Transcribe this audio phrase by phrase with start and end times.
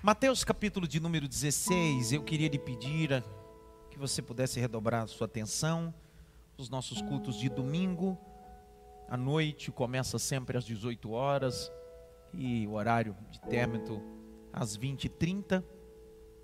[0.00, 3.20] Mateus capítulo de número 16, eu queria lhe pedir
[3.90, 5.92] que você pudesse redobrar sua atenção.
[6.56, 8.16] Os nossos cultos de domingo,
[9.08, 11.72] à noite, começa sempre às 18 horas
[12.32, 14.00] e o horário de término
[14.52, 15.64] às 20h30.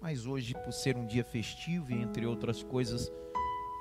[0.00, 3.12] Mas hoje, por ser um dia festivo e entre outras coisas,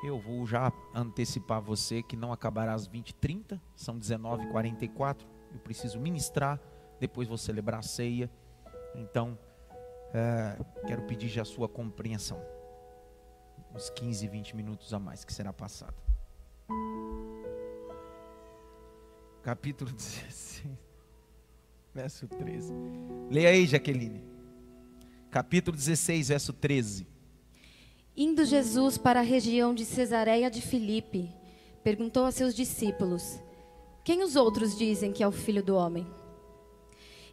[0.03, 5.25] eu vou já antecipar você que não acabará às 20h30, são 19h44.
[5.51, 6.59] Eu preciso ministrar,
[6.99, 8.29] depois vou celebrar a ceia.
[8.93, 9.35] Então,
[10.13, 12.39] é, quero pedir já a sua compreensão.
[13.73, 15.95] Uns 15, 20 minutos a mais que será passado.
[19.41, 20.63] Capítulo 16,
[21.93, 22.73] verso 13.
[23.31, 24.23] Leia aí, Jaqueline.
[25.31, 27.07] Capítulo 16, verso 13.
[28.15, 31.31] Indo Jesus para a região de Cesareia de Filipe,
[31.83, 33.39] perguntou a seus discípulos:
[34.03, 36.05] Quem os outros dizem que é o filho do homem?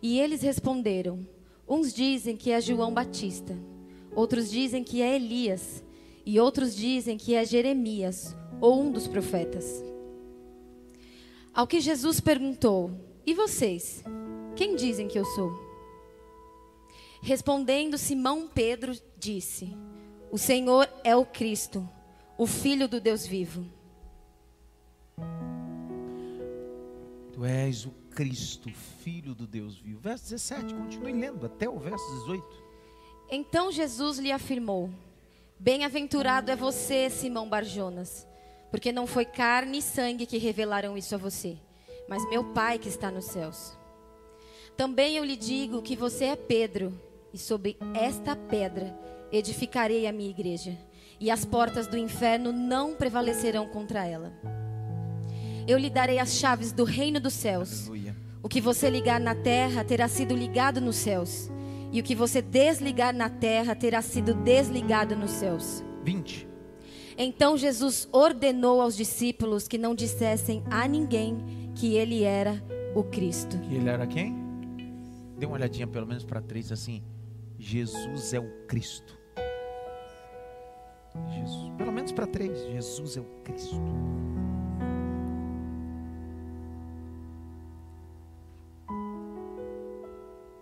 [0.00, 1.26] E eles responderam:
[1.70, 3.56] Uns dizem que é João Batista,
[4.12, 5.84] outros dizem que é Elias,
[6.26, 9.80] e outros dizem que é Jeremias ou um dos profetas.
[11.54, 12.90] Ao que Jesus perguntou:
[13.24, 14.02] E vocês?
[14.56, 15.52] Quem dizem que eu sou?
[17.22, 19.72] Respondendo Simão Pedro, disse:
[20.28, 21.88] O Senhor é o Cristo,
[22.36, 23.64] o Filho do Deus vivo.
[27.32, 28.70] Tu és o Cristo,
[29.02, 29.98] Filho do Deus vivo.
[29.98, 32.44] Verso 17, continue lendo até o verso 18.
[33.30, 34.90] Então Jesus lhe afirmou:
[35.58, 38.28] Bem-aventurado é você, Simão Barjonas,
[38.70, 41.56] porque não foi carne e sangue que revelaram isso a você,
[42.10, 43.74] mas meu Pai que está nos céus.
[44.76, 46.92] Também eu lhe digo que você é Pedro,
[47.32, 48.94] e sobre esta pedra
[49.32, 50.76] edificarei a minha igreja,
[51.18, 54.30] e as portas do inferno não prevalecerão contra ela.
[55.66, 57.86] Eu lhe darei as chaves do reino dos céus.
[57.86, 58.09] Aleluia.
[58.42, 61.50] O que você ligar na terra terá sido ligado nos céus,
[61.92, 65.84] e o que você desligar na terra terá sido desligado nos céus.
[66.04, 66.48] 20.
[67.18, 71.36] Então Jesus ordenou aos discípulos que não dissessem a ninguém
[71.74, 72.62] que ele era
[72.94, 73.58] o Cristo.
[73.58, 74.34] Que ele era quem?
[75.36, 77.02] Dê uma olhadinha pelo menos para três assim.
[77.58, 79.18] Jesus é o Cristo.
[81.34, 82.58] Jesus, pelo menos para três.
[82.72, 83.76] Jesus é o Cristo.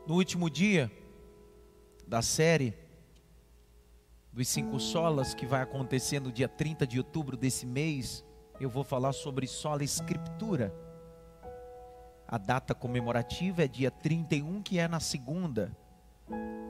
[0.09, 0.91] No último dia
[2.07, 2.73] da série
[4.33, 8.25] dos cinco solas que vai acontecer no dia 30 de outubro desse mês,
[8.59, 10.75] eu vou falar sobre sola escritura.
[12.27, 15.77] A data comemorativa é dia 31, que é na segunda.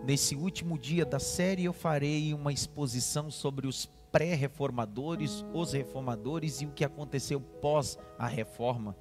[0.04, 6.66] Nesse último dia da série, eu farei uma exposição sobre os pré-reformadores, os reformadores e
[6.66, 8.96] o que aconteceu pós a reforma.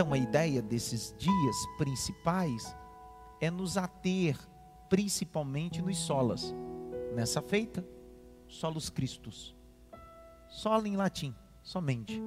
[0.00, 2.74] Então, a ideia desses dias principais
[3.38, 4.34] é nos ater
[4.88, 6.54] principalmente nos solas.
[7.14, 7.86] Nessa feita,
[8.48, 9.54] solos Christus.
[10.48, 12.18] Sola em latim, somente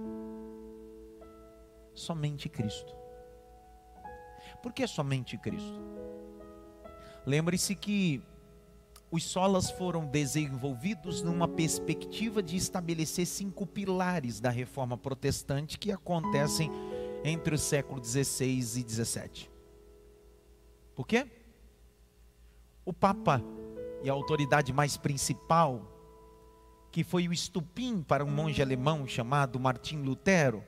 [1.96, 2.94] somente Cristo.
[4.62, 5.82] Por que somente Cristo?
[7.26, 8.22] Lembre-se que
[9.10, 16.72] os solas foram desenvolvidos numa perspectiva de estabelecer cinco pilares da reforma protestante que acontecem
[17.24, 19.50] entre o século XVI e XVII.
[20.96, 21.26] Por quê?
[22.86, 23.42] O Papa
[24.04, 25.90] e a autoridade mais principal,
[26.92, 30.64] que foi o estupim para um monge alemão chamado Martim Lutero,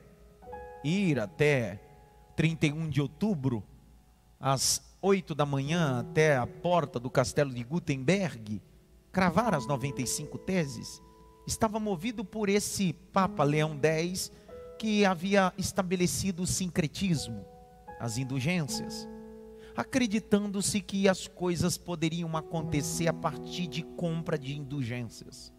[0.82, 1.80] ir até
[2.34, 3.62] 31 de outubro,
[4.40, 8.62] às 8 da manhã, até a porta do castelo de Gutenberg,
[9.12, 11.02] cravar as 95 teses,
[11.46, 14.32] estava movido por esse Papa Leão X,
[14.78, 17.44] que havia estabelecido o sincretismo,
[17.98, 19.08] as indulgências,
[19.76, 25.52] acreditando-se que as coisas poderiam acontecer a partir de compra de indulgências,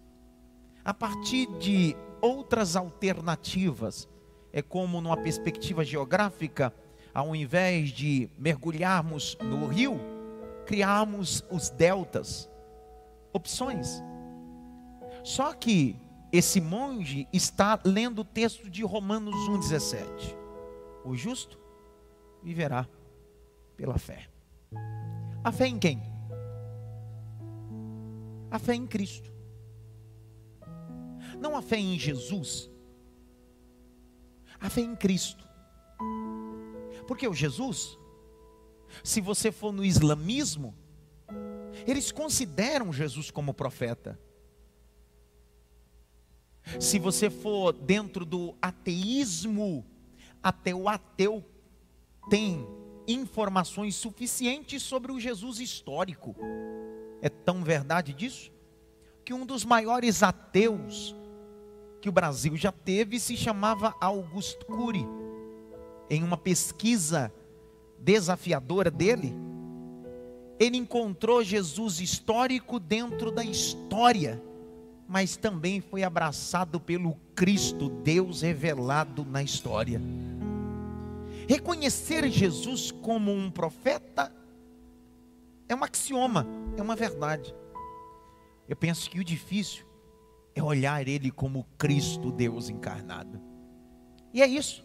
[0.83, 4.07] a partir de outras alternativas
[4.51, 6.73] é como numa perspectiva geográfica,
[7.13, 9.99] ao invés de mergulharmos no rio,
[10.65, 12.49] criarmos os deltas,
[13.33, 14.01] opções.
[15.23, 15.95] Só que
[16.31, 20.35] esse monge está lendo o texto de Romanos 1,17.
[21.05, 21.59] O justo
[22.43, 22.87] viverá
[23.75, 24.29] pela fé.
[25.43, 26.01] A fé em quem?
[28.51, 29.31] A fé em Cristo.
[31.39, 32.69] Não a fé em Jesus
[34.59, 35.47] a fé em Cristo.
[37.07, 37.97] Porque o Jesus,
[39.03, 40.75] se você for no islamismo,
[41.85, 44.19] eles consideram Jesus como profeta.
[46.79, 49.85] Se você for dentro do ateísmo,
[50.41, 51.43] até o ateu
[52.29, 52.67] tem
[53.07, 56.35] informações suficientes sobre o Jesus histórico.
[57.21, 58.51] É tão verdade disso
[59.23, 61.15] que um dos maiores ateus
[62.01, 65.05] que o Brasil já teve se chamava Augusto Cury.
[66.09, 67.33] Em uma pesquisa
[67.99, 69.33] desafiadora dele,
[70.59, 74.41] ele encontrou Jesus histórico dentro da história,
[75.07, 80.01] mas também foi abraçado pelo Cristo, Deus revelado na história.
[81.47, 84.35] Reconhecer Jesus como um profeta
[85.69, 86.45] é um axioma,
[86.75, 87.55] é uma verdade.
[88.67, 89.85] Eu penso que o difícil
[90.53, 93.41] é olhar ele como Cristo, Deus encarnado.
[94.33, 94.83] E é isso.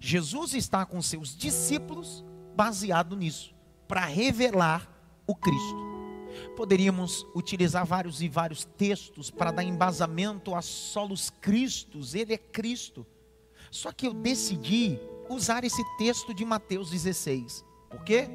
[0.00, 2.24] Jesus está com seus discípulos
[2.56, 3.54] baseado nisso,
[3.86, 4.88] para revelar
[5.26, 5.91] o Cristo.
[6.56, 13.06] Poderíamos utilizar vários e vários textos para dar embasamento a solos Cristos, ele é Cristo.
[13.70, 14.98] Só que eu decidi
[15.28, 17.64] usar esse texto de Mateus 16.
[17.90, 18.28] Por quê?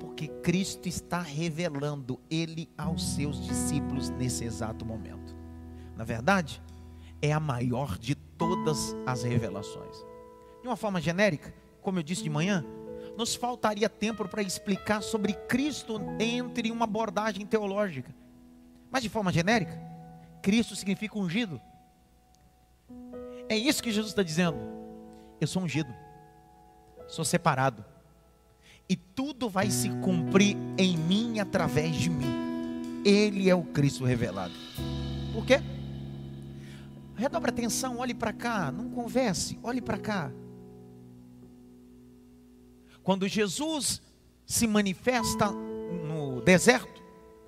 [0.00, 5.36] Porque Cristo está revelando ele aos seus discípulos nesse exato momento.
[5.96, 6.62] Na verdade,
[7.20, 9.96] é a maior de todas as revelações.
[10.62, 12.64] De uma forma genérica, como eu disse de manhã,
[13.18, 18.14] nos faltaria tempo para explicar sobre Cristo entre uma abordagem teológica.
[18.92, 19.76] Mas de forma genérica,
[20.40, 21.60] Cristo significa ungido.
[23.48, 24.56] É isso que Jesus está dizendo.
[25.40, 25.92] Eu sou ungido,
[27.08, 27.84] sou separado,
[28.88, 33.02] e tudo vai se cumprir em mim através de mim.
[33.04, 34.54] Ele é o Cristo revelado.
[35.32, 35.60] Por quê?
[37.16, 40.30] Redobre atenção, olhe para cá, não converse, olhe para cá.
[43.08, 44.02] Quando Jesus
[44.44, 47.02] se manifesta no deserto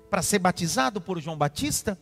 [0.09, 1.99] para ser batizado por João Batista,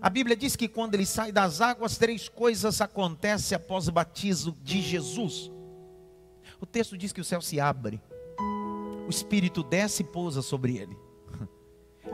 [0.00, 4.56] a Bíblia diz que quando ele sai das águas, três coisas acontecem após o batismo
[4.62, 5.50] de Jesus.
[6.60, 8.00] O texto diz que o céu se abre,
[9.04, 10.96] o Espírito desce e pousa sobre ele.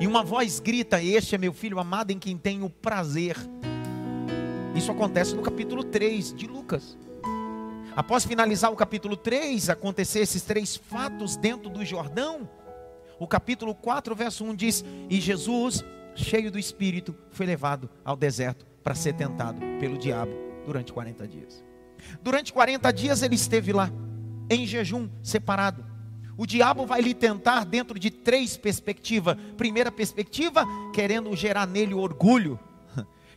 [0.00, 3.36] E uma voz grita: Este é meu filho amado em quem tenho prazer.
[4.74, 6.96] Isso acontece no capítulo 3 de Lucas.
[7.94, 12.48] Após finalizar o capítulo 3, acontecer esses três fatos dentro do Jordão,
[13.18, 15.84] o capítulo 4, verso 1 diz: E Jesus,
[16.14, 20.32] cheio do Espírito, foi levado ao deserto para ser tentado pelo diabo
[20.64, 21.62] durante 40 dias.
[22.22, 23.90] Durante 40 dias ele esteve lá,
[24.50, 25.84] em jejum, separado.
[26.36, 29.36] O diabo vai lhe tentar dentro de três perspectivas.
[29.56, 32.58] Primeira perspectiva, querendo gerar nele orgulho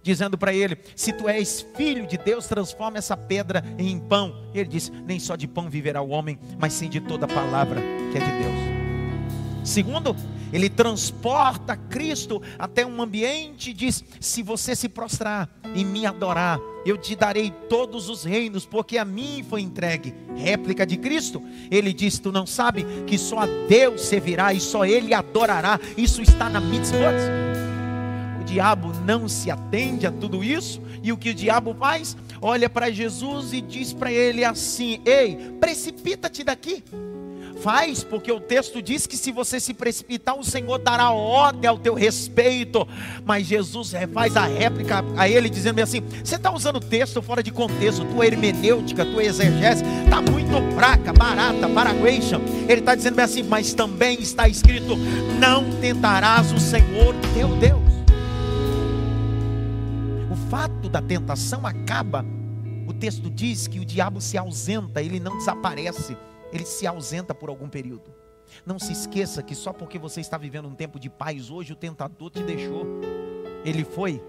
[0.06, 4.36] dizendo para ele: Se tu és filho de Deus, transforma essa pedra em pão.
[4.54, 7.82] Ele disse: Nem só de pão viverá o homem, mas sim de toda palavra
[8.12, 9.68] que é de Deus.
[9.68, 10.16] Segundo,
[10.54, 16.60] ele transporta Cristo até um ambiente e diz: Se você se prostrar e me adorar,
[16.86, 20.14] eu te darei todos os reinos, porque a mim foi entregue.
[20.36, 21.42] Réplica de Cristo,
[21.72, 25.80] ele diz: Tu não sabe que só a Deus servirá e só Ele adorará.
[25.98, 27.65] Isso está na mitzvot
[28.46, 32.16] diabo não se atende a tudo isso, e o que o diabo faz?
[32.42, 36.84] Olha para Jesus e diz para ele assim: Ei, precipita-te daqui.
[37.62, 41.78] Faz, porque o texto diz que se você se precipitar, o Senhor dará ordem ao
[41.78, 42.88] teu respeito.
[43.26, 47.42] Mas Jesus faz a réplica a ele, dizendo assim: Você está usando o texto fora
[47.42, 52.42] de contexto, tua hermenêutica, tua exegese está muito fraca, barata, paraguation.
[52.68, 54.96] Ele está dizendo assim: Mas também está escrito:
[55.40, 57.85] Não tentarás o Senhor teu Deus
[60.56, 62.26] fato da tentação acaba.
[62.88, 66.16] O texto diz que o diabo se ausenta, ele não desaparece,
[66.50, 68.10] ele se ausenta por algum período.
[68.66, 71.76] Não se esqueça que só porque você está vivendo um tempo de paz hoje, o
[71.76, 72.86] tentador te deixou.
[73.66, 74.24] Ele foi,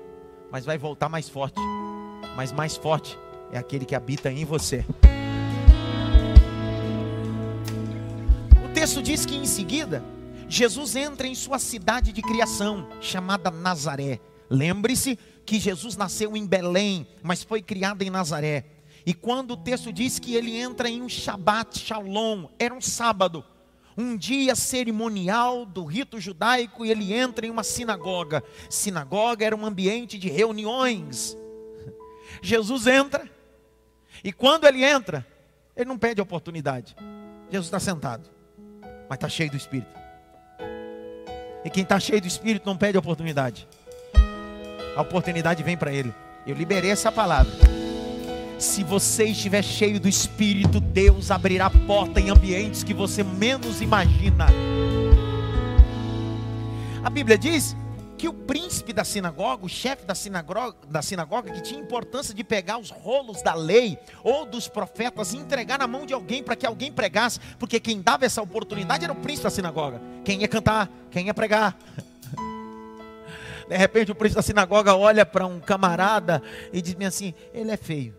[0.50, 1.60] mas vai voltar mais forte.
[2.34, 3.16] Mas mais forte
[3.52, 4.84] é aquele que habita em você.
[8.64, 10.02] O texto diz que em seguida,
[10.48, 14.18] Jesus entra em sua cidade de criação, chamada Nazaré.
[14.50, 18.64] Lembre-se que Jesus nasceu em Belém, mas foi criado em Nazaré.
[19.06, 23.44] E quando o texto diz que ele entra em um Shabat Shalom, era um sábado,
[23.96, 28.42] um dia cerimonial do rito judaico, e ele entra em uma sinagoga.
[28.68, 31.36] Sinagoga era um ambiente de reuniões.
[32.42, 33.30] Jesus entra,
[34.24, 35.24] e quando ele entra,
[35.76, 36.96] ele não pede oportunidade.
[37.48, 38.28] Jesus está sentado,
[39.08, 39.94] mas está cheio do Espírito.
[41.64, 43.68] E quem está cheio do Espírito não pede oportunidade
[44.96, 46.12] a oportunidade vem para ele.
[46.46, 47.52] Eu liberei essa palavra.
[48.58, 54.46] Se você estiver cheio do Espírito, Deus abrirá porta em ambientes que você menos imagina.
[57.04, 57.76] A Bíblia diz
[58.16, 62.42] que o príncipe da sinagoga, o chefe da sinagoga, da sinagoga, que tinha importância de
[62.42, 66.56] pegar os rolos da lei ou dos profetas e entregar na mão de alguém para
[66.56, 70.48] que alguém pregasse, porque quem dava essa oportunidade era o príncipe da sinagoga, quem ia
[70.48, 71.76] cantar, quem ia pregar.
[73.68, 76.42] De repente o príncipe da sinagoga olha para um camarada
[76.72, 78.14] e diz assim: ele é feio.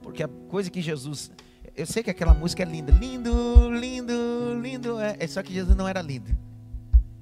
[0.00, 1.30] Porque a coisa que Jesus.
[1.76, 2.92] Eu sei que aquela música é linda.
[2.92, 4.98] Lindo, lindo, lindo.
[4.98, 6.36] É, é só que Jesus não era lindo.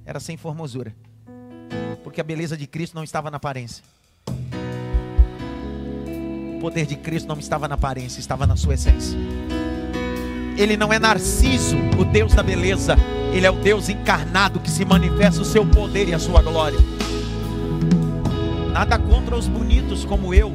[0.05, 0.95] Era sem formosura.
[2.03, 3.83] Porque a beleza de Cristo não estava na aparência.
[6.55, 9.17] O poder de Cristo não estava na aparência, estava na sua essência.
[10.57, 12.95] Ele não é Narciso, o Deus da beleza.
[13.33, 16.79] Ele é o Deus encarnado que se manifesta o seu poder e a sua glória.
[18.71, 20.51] Nada contra os bonitos como eu.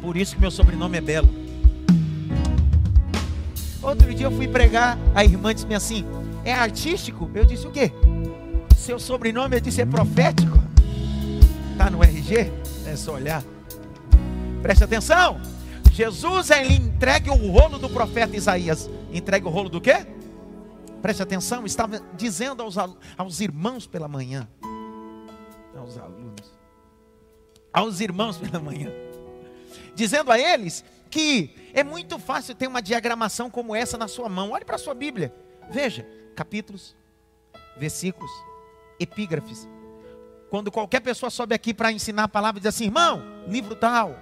[0.00, 1.28] Por isso que meu sobrenome é Belo.
[3.82, 6.04] Outro dia eu fui pregar, a irmã disse-me assim:
[6.44, 7.28] é artístico?
[7.34, 7.92] Eu disse o quê?
[8.76, 10.62] Seu sobrenome, eu disse, é profético?
[11.72, 12.52] Está no RG?
[12.86, 13.42] É só olhar.
[14.62, 15.40] Preste atenção.
[15.92, 18.88] Jesus ele entregue o rolo do profeta Isaías.
[19.12, 20.06] Entregue o rolo do quê?
[21.02, 22.76] Preste atenção, estava dizendo aos,
[23.16, 24.48] aos irmãos pela manhã.
[25.76, 26.52] Aos alunos.
[27.72, 28.90] Aos irmãos pela manhã.
[29.94, 34.50] Dizendo a eles que é muito fácil ter uma diagramação como essa na sua mão.
[34.50, 35.34] Olhe para a sua Bíblia.
[35.70, 36.96] Veja, capítulos,
[37.76, 38.30] versículos,
[38.98, 39.68] epígrafes.
[40.50, 44.16] Quando qualquer pessoa sobe aqui para ensinar a palavra, diz assim: irmão, livro tal,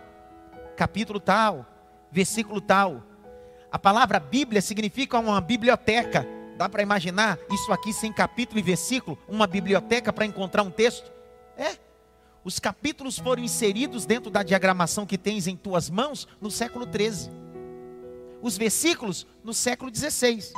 [0.77, 1.67] capítulo tal,
[2.11, 3.03] versículo tal.
[3.71, 6.27] A palavra Bíblia significa uma biblioteca.
[6.57, 9.19] Dá para imaginar isso aqui sem capítulo e versículo?
[9.29, 11.11] Uma biblioteca para encontrar um texto?
[11.57, 11.77] É.
[12.45, 17.31] Os capítulos foram inseridos dentro da diagramação que tens em tuas mãos no século 13.
[18.43, 20.53] Os versículos no século 16.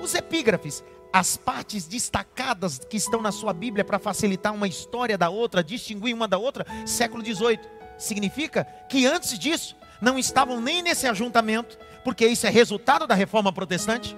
[0.00, 5.28] Os epígrafes, as partes destacadas que estão na sua Bíblia para facilitar uma história da
[5.28, 7.68] outra, distinguir uma da outra, século 18.
[7.98, 13.52] Significa que antes disso não estavam nem nesse ajuntamento, porque isso é resultado da reforma
[13.52, 14.16] protestante.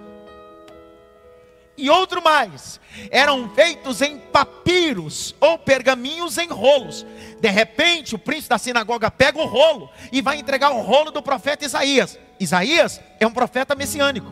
[1.81, 2.79] E outro mais,
[3.11, 7.07] eram feitos em papiros ou pergaminhos em rolos.
[7.41, 11.23] De repente, o príncipe da sinagoga pega o rolo e vai entregar o rolo do
[11.23, 12.19] profeta Isaías.
[12.39, 14.31] Isaías é um profeta messiânico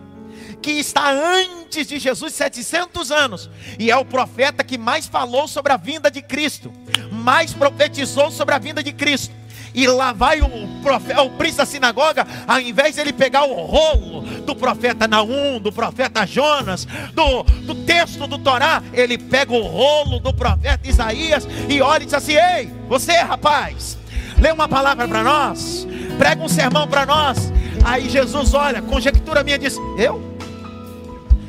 [0.61, 5.73] que está antes de Jesus 700 anos e é o profeta que mais falou sobre
[5.73, 6.71] a vinda de Cristo,
[7.11, 9.38] mais profetizou sobre a vinda de Cristo.
[9.75, 10.49] E lá vai o,
[10.83, 15.61] profeta, o príncipe da sinagoga, ao invés de ele pegar o rolo do profeta Naum,
[15.61, 21.47] do profeta Jonas, do, do texto do Torá, ele pega o rolo do profeta Isaías
[21.69, 23.99] e olha e diz assim: Ei, você rapaz,
[24.39, 27.53] lê uma palavra para nós, prega um sermão para nós.
[27.85, 30.28] Aí Jesus olha, conjectura minha diz: Eu?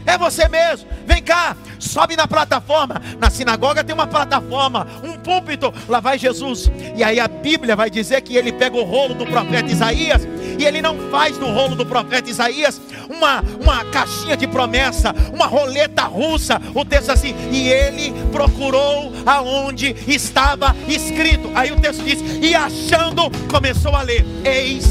[0.09, 0.89] É você mesmo.
[1.05, 2.99] Vem cá, sobe na plataforma.
[3.19, 5.71] Na sinagoga tem uma plataforma, um púlpito.
[5.87, 6.71] Lá vai Jesus.
[6.95, 10.27] E aí a Bíblia vai dizer que ele pega o rolo do profeta Isaías.
[10.57, 15.45] E ele não faz do rolo do profeta Isaías uma, uma caixinha de promessa, uma
[15.45, 16.59] roleta russa.
[16.73, 21.51] O texto assim, e ele procurou aonde estava escrito.
[21.53, 24.87] Aí o texto diz, e achando, começou a ler: Eis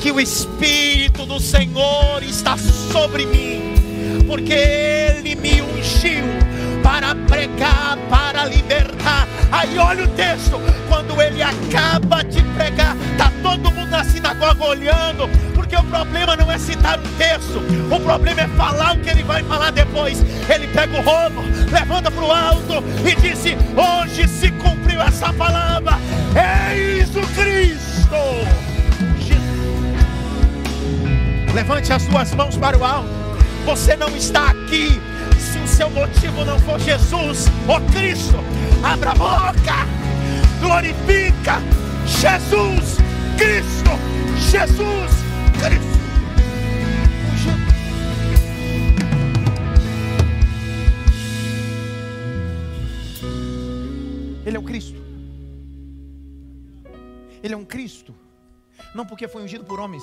[0.00, 3.71] que o Espírito do Senhor está sobre mim
[4.24, 6.24] porque Ele me ungiu
[6.82, 9.26] para pregar, para libertar.
[9.50, 15.28] Aí olha o texto, quando ele acaba de pregar, está todo mundo na sinagoga olhando,
[15.54, 19.22] porque o problema não é citar um texto, o problema é falar o que ele
[19.22, 20.20] vai falar depois.
[20.48, 25.98] Ele pega o rolo, levanta para o alto e disse: Hoje se cumpriu essa palavra,
[26.74, 27.82] eis o Cristo.
[31.54, 33.21] Levante as suas mãos para o alto.
[33.64, 35.00] Você não está aqui
[35.38, 38.36] se o seu motivo não for Jesus ou Cristo.
[38.82, 39.86] Abra a boca,
[40.60, 41.60] glorifica
[42.06, 42.98] Jesus
[43.38, 43.90] Cristo,
[44.50, 45.12] Jesus
[45.60, 45.92] Cristo.
[54.44, 55.00] Ele é o Cristo.
[57.42, 58.14] Ele é um Cristo.
[58.94, 60.02] Não porque foi ungido por homens,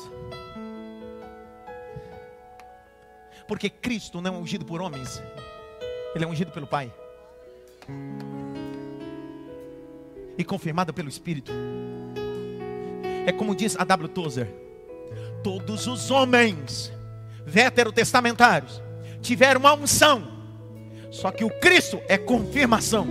[3.49, 5.23] Porque Cristo não é ungido por homens,
[6.13, 6.93] Ele é ungido pelo Pai.
[10.37, 11.51] E confirmado pelo Espírito.
[13.25, 14.07] É como diz a W.
[14.07, 14.47] Tozer:
[15.43, 16.93] todos os homens
[17.43, 18.83] veterotestamentários
[19.19, 20.27] tiveram uma unção,
[21.09, 23.07] só que o Cristo é confirmação.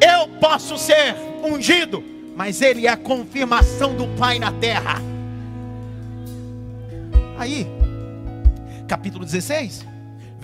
[0.00, 2.02] Eu posso ser ungido,
[2.34, 5.13] mas Ele é a confirmação do Pai na terra.
[7.36, 7.66] Aí,
[8.86, 9.94] capítulo 16,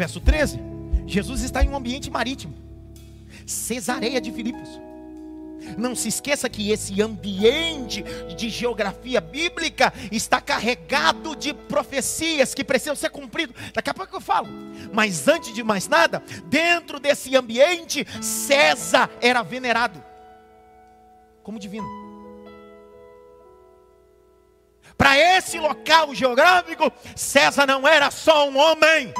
[0.00, 0.58] Verso 13.
[1.06, 2.54] Jesus está em um ambiente marítimo.
[3.44, 4.80] Cesareia de Filipos.
[5.76, 8.02] Não se esqueça que esse ambiente
[8.34, 13.54] de geografia bíblica está carregado de profecias que precisam ser cumpridas.
[13.74, 14.48] Daqui a pouco eu falo.
[14.90, 20.02] Mas antes de mais nada, dentro desse ambiente, César era venerado
[21.42, 21.99] como divino.
[25.00, 29.14] Para esse local geográfico, César não era só um homem,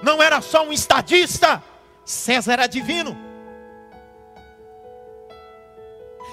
[0.00, 1.60] não era só um estadista,
[2.04, 3.18] César era divino.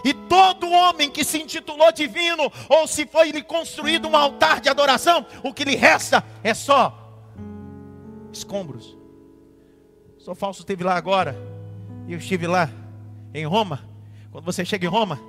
[0.05, 4.69] E todo homem que se intitulou divino, ou se foi lhe construído um altar de
[4.69, 6.95] adoração, o que lhe resta é só
[8.31, 8.95] escombros.
[10.19, 11.35] Sou falso esteve lá agora,
[12.07, 12.69] e eu estive lá
[13.33, 13.83] em Roma.
[14.31, 15.19] Quando você chega em Roma,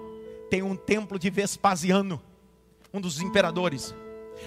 [0.50, 2.20] tem um templo de Vespasiano,
[2.92, 3.94] um dos imperadores.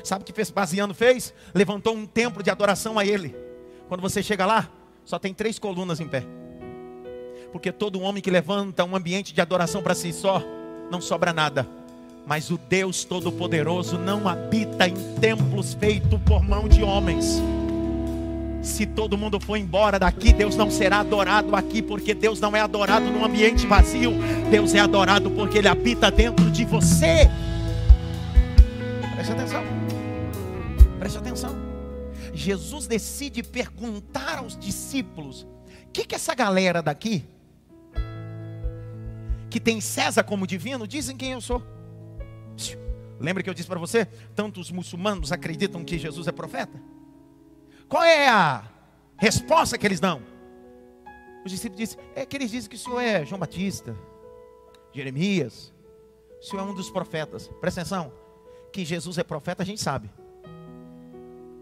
[0.04, 1.34] Sabe o que Vespasiano fez?
[1.54, 3.36] Levantou um templo de adoração a ele.
[3.88, 4.70] Quando você chega lá,
[5.06, 6.26] só tem três colunas em pé
[7.54, 10.42] porque todo homem que levanta um ambiente de adoração para si só,
[10.90, 11.68] não sobra nada.
[12.26, 17.40] Mas o Deus Todo-Poderoso não habita em templos feitos por mão de homens.
[18.64, 22.60] Se todo mundo for embora daqui, Deus não será adorado aqui, porque Deus não é
[22.60, 24.14] adorado num ambiente vazio.
[24.50, 27.30] Deus é adorado porque Ele habita dentro de você.
[29.24, 29.64] Preste atenção.
[31.00, 31.56] Preste atenção.
[32.34, 35.44] Jesus decide perguntar aos discípulos:
[35.88, 37.26] o que, que essa galera daqui
[39.50, 41.64] que tem César como divino, dizem quem eu sou.
[43.18, 44.06] Lembra que eu disse para você?
[44.36, 46.78] Tantos muçulmanos acreditam que Jesus é profeta?
[47.88, 48.70] Qual é a
[49.16, 50.22] resposta que eles dão?
[51.46, 53.96] Os discípulos dizem: é que eles dizem que o Senhor é João Batista,
[54.92, 55.74] Jeremias,
[56.42, 57.48] o Senhor é um dos profetas.
[57.62, 58.12] Presta atenção,
[58.74, 60.10] que Jesus é profeta a gente sabe.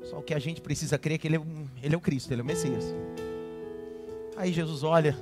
[0.03, 1.41] Só o que a gente precisa crer é que ele é,
[1.84, 2.86] ele é o Cristo, ele é o Messias.
[4.36, 5.15] Aí Jesus olha,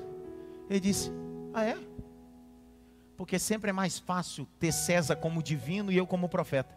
[0.69, 1.11] ele disse:
[1.53, 1.77] Ah, é?
[3.19, 6.73] porque sempre é mais fácil ter César como divino e eu como profeta.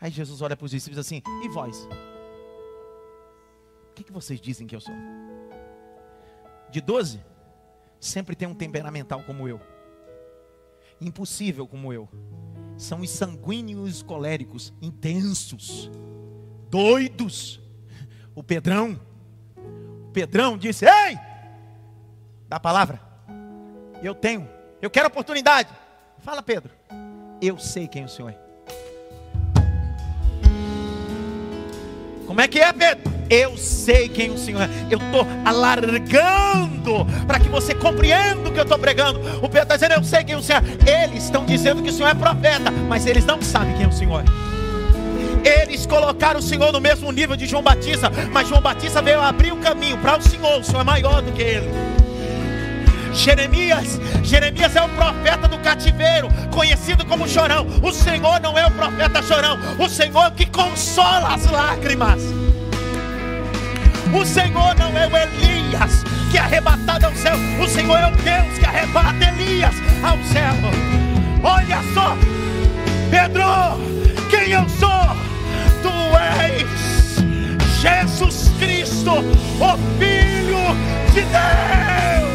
[0.00, 1.86] Aí Jesus olha para os discípulos assim: E vós?
[3.90, 4.94] O que, que vocês dizem que eu sou?
[6.70, 7.20] De 12,
[8.00, 9.60] sempre tem um temperamental como eu,
[10.98, 12.08] impossível como eu.
[12.76, 15.90] São os sanguíneos coléricos, intensos,
[16.70, 17.60] doidos.
[18.34, 19.00] O Pedrão,
[20.08, 21.16] o Pedrão disse: Ei,
[22.48, 23.00] dá a palavra,
[24.02, 24.48] eu tenho
[24.82, 25.72] eu quero oportunidade.
[26.18, 26.72] Fala, Pedro.
[27.40, 28.38] Eu sei quem o Senhor é.
[32.26, 33.12] Como é que é, Pedro?
[33.28, 34.68] Eu sei quem o Senhor é.
[34.90, 39.20] Eu estou alargando para que você compreenda o que eu estou pregando.
[39.38, 41.04] O Pedro está dizendo, eu sei quem o Senhor é.
[41.04, 44.22] Eles estão dizendo que o Senhor é profeta, mas eles não sabem quem o Senhor
[44.22, 45.62] é.
[45.62, 49.52] Eles colocaram o Senhor no mesmo nível de João Batista, mas João Batista veio abrir
[49.52, 50.60] o caminho para o Senhor.
[50.60, 51.70] O Senhor é maior do que ele.
[53.12, 57.66] Jeremias, Jeremias é o profeta do cativeiro, conhecido como chorão.
[57.82, 62.22] O Senhor não é o profeta chorão, o Senhor é o que consola as lágrimas.
[64.12, 68.16] O Senhor não é o Elias que é arrebatado ao céu, o Senhor é o
[68.16, 70.54] Deus que arrebata Elias ao céu.
[71.42, 72.16] Olha só,
[73.10, 73.44] Pedro,
[74.30, 75.16] quem eu sou?
[75.82, 75.90] Tu
[76.40, 77.22] és
[77.80, 80.74] Jesus Cristo, o Filho
[81.12, 82.31] de Deus.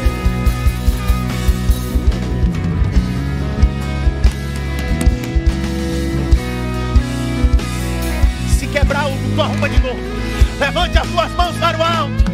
[9.58, 9.98] Arruma de novo.
[10.58, 12.24] Levante as tuas mãos para o alto.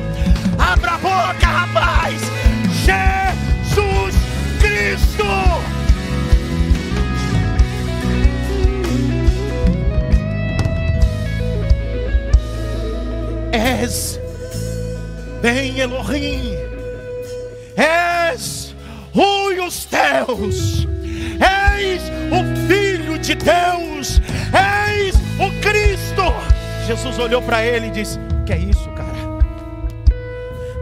[0.58, 2.20] Abra a boca, rapaz.
[2.84, 4.14] Jesus
[4.60, 5.24] Cristo.
[13.52, 14.20] És
[15.40, 16.54] bem Elohim.
[17.76, 18.74] És
[19.66, 20.86] os teus.
[22.30, 23.83] O Filho de Deus.
[26.84, 29.14] Jesus olhou para ele e disse: Que é isso, cara?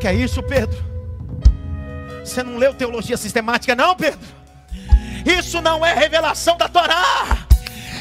[0.01, 0.77] Que é isso, Pedro?
[2.25, 4.21] Você não leu teologia sistemática, não, Pedro?
[5.25, 7.39] Isso não é revelação da Torá.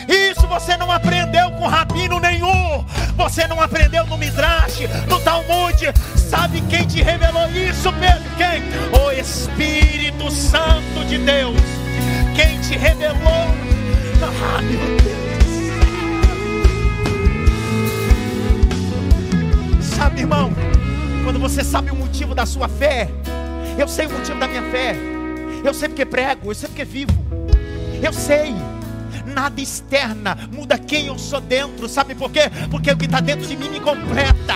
[0.08, 2.86] Isso você não aprendeu com rabino nenhum.
[3.16, 5.78] Você não aprendeu no Midrash, no Talmud.
[6.18, 8.24] Sabe quem te revelou isso, Pedro?
[8.38, 8.64] Quem?
[9.00, 11.62] O Espírito Santo de Deus.
[12.36, 13.48] Quem te revelou?
[14.24, 15.21] Ah, meu Deus.
[20.02, 20.52] Sabe, irmão,
[21.24, 23.08] quando você sabe o motivo da sua fé,
[23.78, 24.96] eu sei o motivo da minha fé,
[25.64, 27.14] eu sei porque prego, eu sei porque vivo,
[28.02, 28.56] eu sei.
[29.28, 32.50] Nada externa muda quem eu sou dentro, sabe por quê?
[32.72, 34.56] Porque o que está dentro de mim me completa.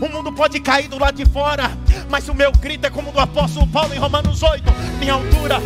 [0.00, 1.72] O mundo pode cair do lado de fora,
[2.08, 4.62] mas o meu grito é como o do apóstolo Paulo em Romanos 8:
[5.00, 5.58] nem altura,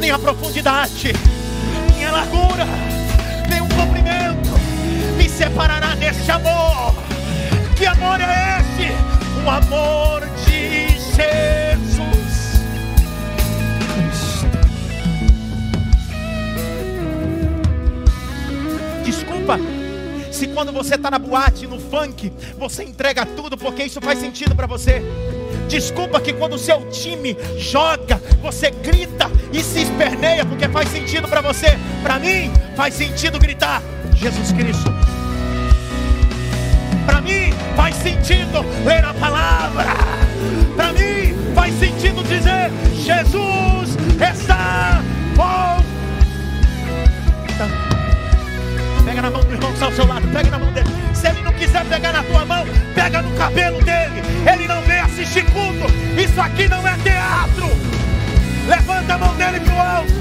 [0.00, 1.12] nem a profundidade,
[1.94, 2.66] nem a largura,
[5.44, 6.94] separará deste amor.
[7.76, 9.44] Que amor é esse?
[9.44, 12.54] O amor de Jesus.
[19.04, 19.58] Desculpa
[20.30, 24.56] se quando você está na boate, no funk, você entrega tudo porque isso faz sentido
[24.56, 25.02] para você.
[25.68, 31.28] Desculpa que quando o seu time joga, você grita e se esperneia porque faz sentido
[31.28, 31.78] para você.
[32.02, 33.82] Para mim, faz sentido gritar:
[34.14, 35.03] Jesus Cristo.
[37.06, 39.86] Para mim, faz sentido ler a palavra.
[40.76, 45.02] Para mim, faz sentido dizer: Jesus está
[45.36, 45.84] bom.
[49.04, 50.88] Pega na mão do irmão que está ao seu lado, pega na mão dele.
[51.12, 52.64] Se ele não quiser pegar na tua mão,
[52.94, 54.22] pega no cabelo dele.
[54.50, 55.86] Ele não vem assistir culto.
[56.18, 57.68] Isso aqui não é teatro.
[58.66, 60.12] Levanta a mão dele para o alto.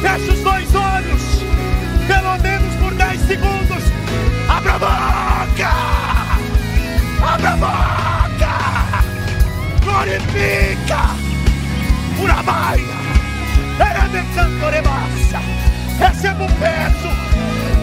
[0.00, 1.57] Fecha os dois olhos.
[2.08, 3.84] Pelo menos por 10 segundos.
[4.48, 5.70] Abra a boca.
[7.22, 8.54] Abra a boca.
[9.84, 11.00] Glorifica.
[12.18, 12.98] Urabaia.
[13.78, 15.40] Era de cantorebassa.
[15.98, 17.10] Receba o peso.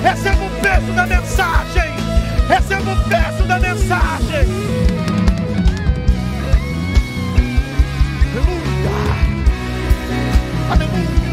[0.01, 1.93] Receba o peso da mensagem.
[2.49, 4.45] Receba o peso da mensagem.
[8.33, 8.91] Aleluia.
[10.71, 11.24] Aleluia.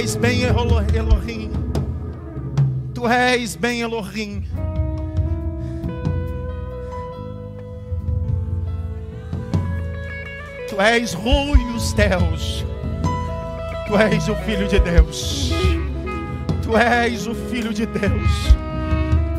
[0.00, 1.50] És bem Elo- Elohim.
[2.94, 4.42] Tu és bem Elohim.
[10.68, 12.64] Tu és ruim os teus.
[13.86, 15.50] Tu és o Filho de Deus.
[16.62, 18.56] Tu és o Filho de Deus.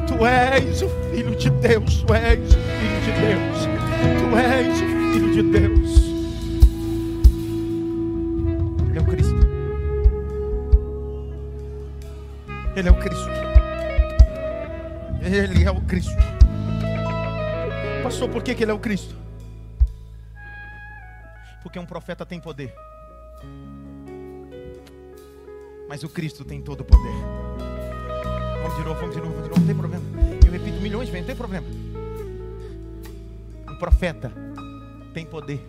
[0.08, 2.04] Tu és o Filho de Deus.
[2.04, 3.68] Tu és o Filho de Deus.
[4.20, 6.17] Tu és o Filho de Deus.
[12.78, 13.28] Ele é o Cristo.
[15.20, 16.14] Ele é o Cristo.
[18.04, 19.16] Pastor, por que, que ele é o Cristo?
[21.64, 22.72] Porque um profeta tem poder.
[25.90, 27.16] Mas o Cristo tem todo o poder.
[28.62, 30.06] Vamos de novo, vamos de novo, vamos de novo, não tem problema.
[30.46, 31.68] Eu repito milhões de vezes, não tem problema.
[33.68, 34.32] Um profeta
[35.16, 35.60] tem poder.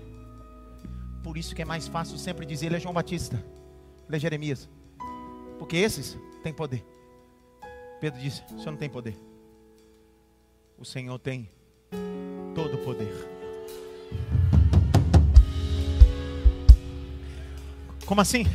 [1.22, 3.42] Por isso que é mais fácil sempre dizer, ele é João Batista,
[4.06, 4.68] ele é Jeremias.
[5.58, 6.97] Porque esses têm poder.
[8.00, 9.16] Pedro disse: O Senhor não tem poder.
[10.78, 11.48] O Senhor tem
[12.54, 13.12] todo o poder.
[18.06, 18.46] Como assim?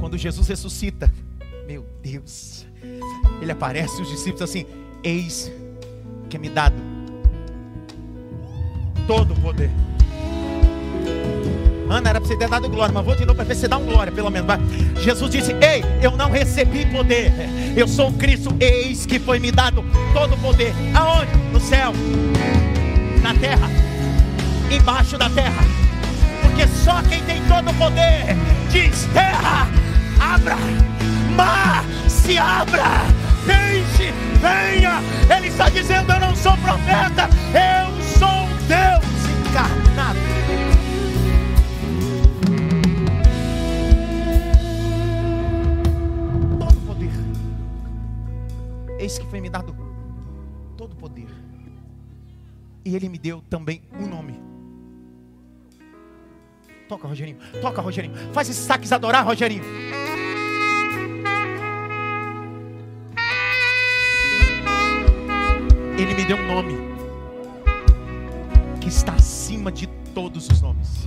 [0.00, 1.12] Quando Jesus ressuscita,
[1.66, 2.66] meu Deus,
[3.40, 4.66] ele aparece e os discípulos assim:
[5.02, 5.50] Eis
[6.28, 6.76] que é me dado
[9.06, 9.70] todo o poder.
[11.90, 13.76] Ana, era para você ter dado glória, mas vou de novo para ver se dá
[13.76, 14.46] um glória, pelo menos.
[14.46, 14.60] vai.
[15.02, 17.32] Jesus disse: Ei, eu não recebi poder,
[17.76, 20.72] eu sou Cristo, eis que foi me dado todo o poder.
[20.94, 21.32] Aonde?
[21.52, 21.92] No céu,
[23.22, 23.68] na terra,
[24.70, 25.64] embaixo da terra.
[26.42, 28.36] Porque só quem tem todo o poder
[28.70, 29.68] diz: terra,
[30.20, 30.56] abra,
[31.34, 33.02] mar, se abra,
[33.44, 35.02] deixe, venha.
[35.36, 38.99] Ele está dizendo: Eu não sou profeta, eu sou Deus
[52.84, 54.40] E ele me deu também um nome.
[56.88, 57.38] Toca, Rogerinho.
[57.60, 58.14] Toca, Rogerinho.
[58.32, 59.62] Faz esses saques adorar, Rogerinho.
[65.96, 66.74] Ele me deu um nome
[68.80, 71.06] que está acima de todos os nomes.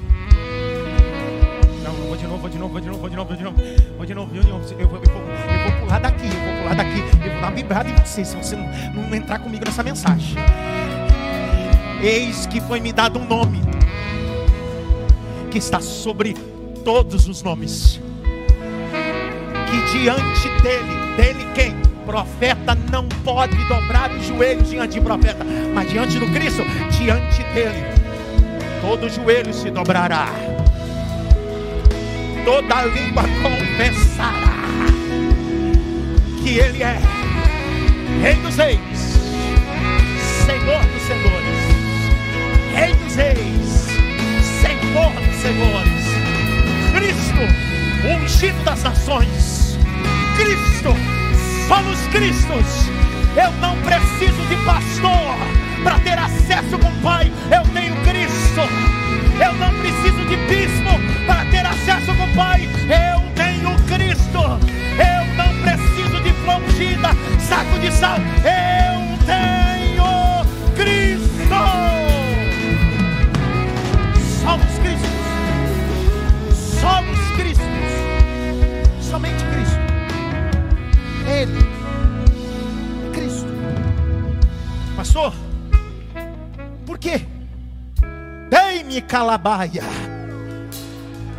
[1.84, 3.44] Não, vou de novo, vou de novo, vou de novo, vou de novo, vou de
[3.44, 3.58] novo,
[3.98, 4.36] vou de novo.
[4.36, 7.96] Eu eu vou pular daqui, eu vou pular daqui, eu vou dar uma vibrada em
[7.96, 10.38] você, se você não, não entrar comigo nessa mensagem.
[12.04, 13.62] Eis que foi me dado um nome
[15.50, 16.34] que está sobre
[16.84, 18.02] todos os nomes.
[19.70, 21.74] Que diante dele, dele quem?
[22.06, 27.86] Profeta não pode dobrar os joelhos diante de profeta, mas diante do Cristo, diante dele,
[28.82, 30.28] todo joelho se dobrará,
[32.44, 34.54] toda língua confessará
[36.44, 37.00] que Ele é
[38.22, 38.80] Rei dos Reis,
[40.46, 41.03] Senhor dos
[43.16, 43.88] Reis,
[44.62, 46.04] Senhor dos Senhores,
[46.96, 49.78] Cristo, ungido das nações,
[50.36, 50.96] Cristo,
[51.68, 52.90] somos Cristos.
[53.36, 55.38] Eu não preciso de pastor
[55.84, 58.62] para ter acesso com o Pai, eu tenho Cristo.
[59.40, 64.40] Eu não preciso de bispo para ter acesso com o Pai, eu tenho Cristo.
[64.98, 68.83] Eu não preciso de flongida, saco de sal, eu
[89.02, 89.84] calabaia.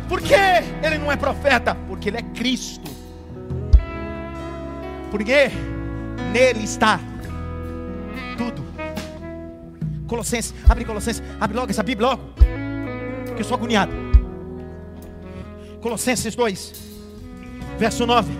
[0.07, 0.33] Por que
[0.83, 1.75] ele não é profeta?
[1.87, 2.89] Porque ele é Cristo.
[5.09, 5.49] Porque
[6.31, 6.99] nele está
[8.37, 8.63] tudo.
[10.07, 12.23] Colossenses, abre Colossenses, abre logo essa Bíblia logo.
[13.35, 13.91] Que eu sou agoniado.
[15.81, 16.73] Colossenses 2,
[17.77, 18.31] verso 9.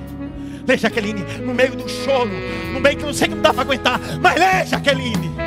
[0.68, 2.32] Lê, Jaqueline, no meio do choro,
[2.74, 5.45] no meio que não sei que não dá para aguentar, mas lê, Jaqueline.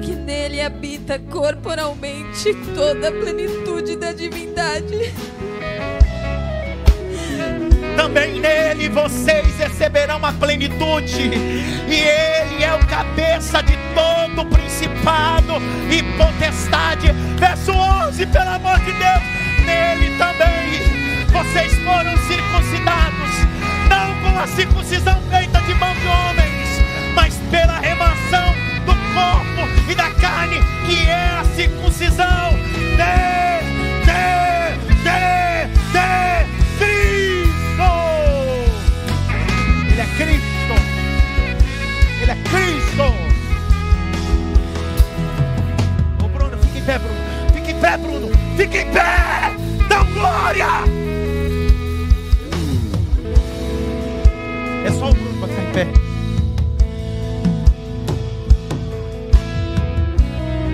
[0.00, 5.12] Porque nele habita corporalmente toda a plenitude da divindade.
[7.94, 11.30] Também nele vocês receberão a plenitude,
[11.86, 15.56] e ele é o cabeça de todo principado
[15.90, 17.12] e potestade.
[17.38, 19.22] Verso 11, pelo amor de Deus,
[19.66, 23.30] nele também vocês foram circuncidados,
[23.90, 28.69] não com a circuncisão feita de mão de homens, mas pela remação
[29.14, 33.12] corpo e da carne, que é a circuncisão de,
[34.06, 34.16] de,
[35.04, 35.20] de,
[35.92, 36.08] de
[36.78, 37.88] Cristo.
[39.90, 40.74] Ele é Cristo.
[42.22, 43.06] Ele é Cristo.
[46.22, 47.20] Ô Bruno, fica em pé, Bruno.
[47.52, 48.28] Fica em pé, Bruno.
[48.56, 49.52] Fica em pé.
[49.88, 50.68] Dá glória.
[54.84, 56.09] É só o Bruno para ficar em pé.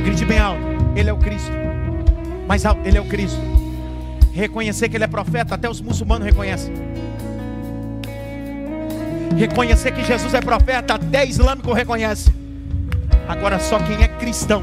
[0.07, 0.61] Grite bem alto.
[0.95, 1.51] Ele é o Cristo.
[2.47, 3.41] Mais alto, ele é o Cristo.
[4.33, 6.73] Reconhecer que ele é profeta, até os muçulmanos reconhecem.
[9.37, 12.33] Reconhecer que Jesus é profeta, até islâmico reconhece.
[13.27, 14.63] Agora só quem é cristão.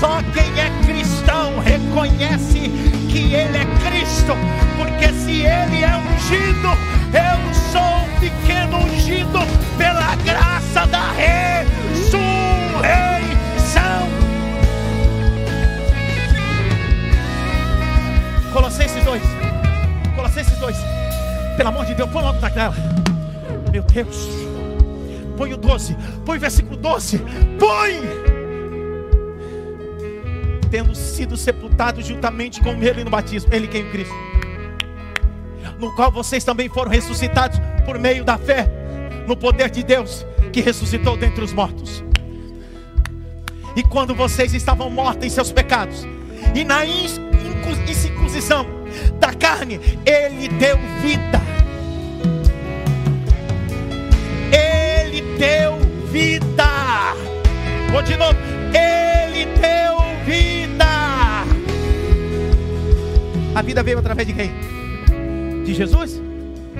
[0.00, 2.68] Só quem é cristão reconhece
[3.08, 4.32] que ele é Cristo,
[4.76, 7.01] porque se ele é ungido,
[22.12, 22.74] põe logo na tela.
[23.72, 24.28] Meu Deus.
[25.36, 25.96] Põe o 12.
[26.24, 27.18] Põe o versículo 12.
[27.58, 28.32] Põe
[30.70, 34.14] tendo sido sepultados juntamente com ele no batismo, ele quem é Cristo,
[35.78, 38.66] no qual vocês também foram ressuscitados por meio da fé
[39.26, 42.02] no poder de Deus que ressuscitou dentre os mortos.
[43.76, 46.06] E quando vocês estavam mortos em seus pecados
[46.54, 48.66] e na incircuncisão
[49.20, 51.51] da carne, ele deu vida.
[55.42, 55.76] Deu
[56.12, 57.14] vida.
[57.90, 58.38] Vou de novo.
[58.72, 60.84] Ele deu vida.
[63.52, 64.52] A vida veio através de quem?
[65.64, 66.22] De Jesus?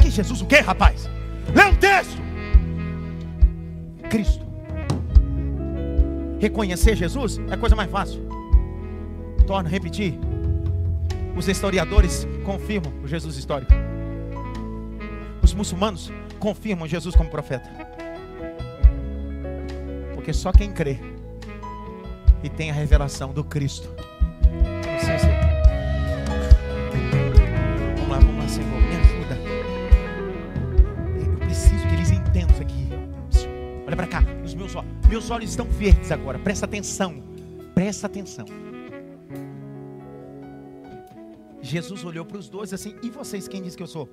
[0.00, 1.10] Que Jesus o que, rapaz?
[1.52, 2.22] Lê um texto.
[4.08, 4.46] Cristo.
[6.38, 8.20] Reconhecer Jesus é a coisa mais fácil.
[9.44, 10.16] Torna a repetir.
[11.34, 13.72] Os historiadores confirmam o Jesus histórico.
[15.42, 17.91] Os muçulmanos confirmam Jesus como profeta.
[20.22, 21.00] Porque só quem crê
[22.44, 23.88] e tem a revelação do Cristo.
[27.96, 29.36] Vamos lá, vamos lá, Senhor, me ajuda.
[31.28, 32.88] Eu preciso que eles entendam isso aqui.
[33.84, 36.38] Olha para cá, os meus olhos, meus olhos estão verdes agora.
[36.38, 37.20] Presta atenção,
[37.74, 38.46] presta atenção.
[41.60, 44.08] Jesus olhou para os dois assim: E vocês, quem diz que eu sou?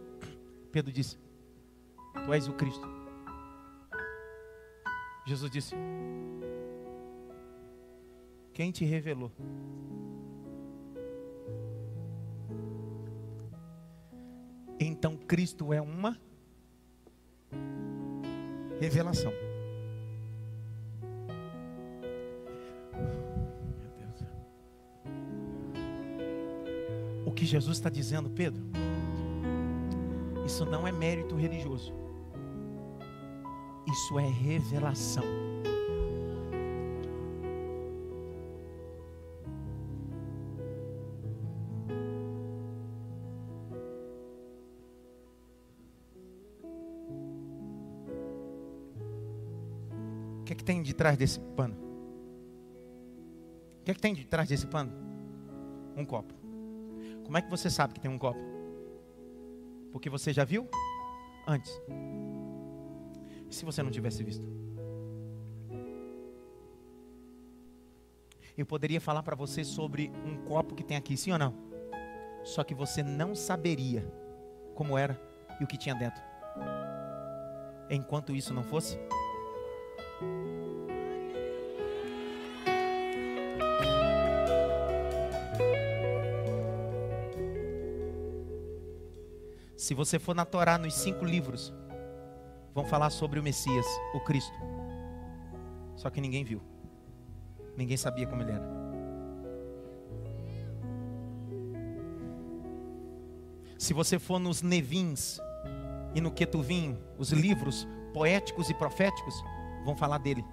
[0.72, 1.20] Pedro disse:
[2.26, 2.99] Tu és o Cristo.
[5.30, 5.76] Jesus disse:
[8.52, 9.32] Quem te revelou?
[14.80, 16.20] Então Cristo é uma
[18.80, 19.32] revelação.
[23.88, 24.24] Meu Deus.
[27.24, 28.64] O que Jesus está dizendo, Pedro,
[30.44, 31.94] isso não é mérito religioso,
[33.90, 35.24] isso é revelação.
[50.40, 51.76] O que é que tem de trás desse pano?
[53.82, 54.92] O que é que tem de trás desse pano?
[55.96, 56.34] Um copo.
[57.24, 58.40] Como é que você sabe que tem um copo?
[59.92, 60.68] Porque você já viu
[61.48, 61.72] antes.
[63.50, 64.46] E se você não tivesse visto?
[68.58, 71.54] Eu poderia falar para você sobre um copo que tem aqui, sim ou não?
[72.44, 74.06] Só que você não saberia
[74.76, 75.20] como era
[75.60, 76.22] e o que tinha dentro.
[77.90, 79.00] Enquanto isso não fosse
[89.90, 91.74] Se você for na Torá, nos cinco livros,
[92.74, 94.54] vão falar sobre o Messias, o Cristo.
[95.96, 96.62] Só que ninguém viu.
[97.76, 98.80] Ninguém sabia como ele era.
[103.78, 105.40] Se você for nos Nevins
[106.14, 109.36] e no Ketuvim, os livros poéticos e proféticos
[109.86, 110.44] vão falar dele.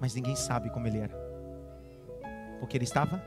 [0.00, 1.16] Mas ninguém sabe como ele era.
[2.60, 3.22] Porque ele estava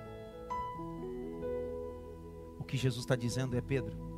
[2.72, 4.11] que Jesus está dizendo é Pedro.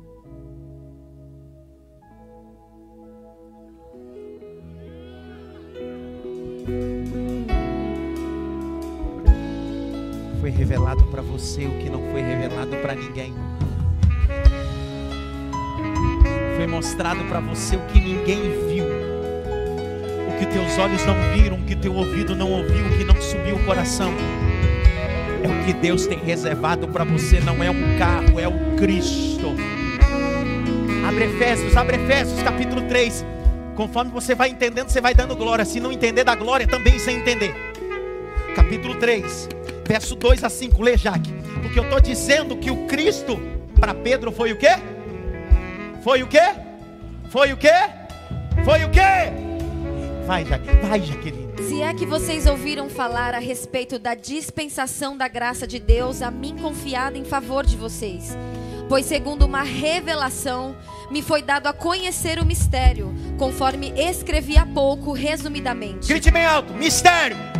[10.94, 13.34] Revelado para você o que não foi revelado para ninguém.
[16.56, 18.84] Foi mostrado para você o que ninguém viu.
[20.28, 23.20] O que teus olhos não viram, o que teu ouvido não ouviu, o que não
[23.20, 24.12] subiu o coração
[25.42, 29.54] é o que Deus tem reservado para você, não é um carro, é o Cristo.
[31.06, 33.26] Abre Efésios, abre Efésios capítulo 3.
[33.74, 35.64] Conforme você vai entendendo, você vai dando glória.
[35.64, 37.54] Se não entender da glória, também sem entender.
[38.54, 39.48] Capítulo 3,
[39.86, 40.82] verso 2 a 5.
[40.82, 41.32] Lê, Jaque.
[41.62, 43.38] Porque eu estou dizendo que o Cristo
[43.78, 44.76] para Pedro foi o quê?
[46.02, 46.54] Foi o quê?
[47.30, 47.72] Foi o quê?
[48.64, 49.00] Foi o quê?
[50.26, 50.68] Vai, Jaque.
[50.86, 51.44] Vai, Jaqueline.
[51.68, 56.30] Se é que vocês ouviram falar a respeito da dispensação da graça de Deus a
[56.30, 58.36] mim confiada em favor de vocês,
[58.88, 60.76] pois segundo uma revelação
[61.10, 66.08] me foi dado a conhecer o mistério, conforme escrevi há pouco resumidamente.
[66.08, 67.53] Grite bem alto: mistério!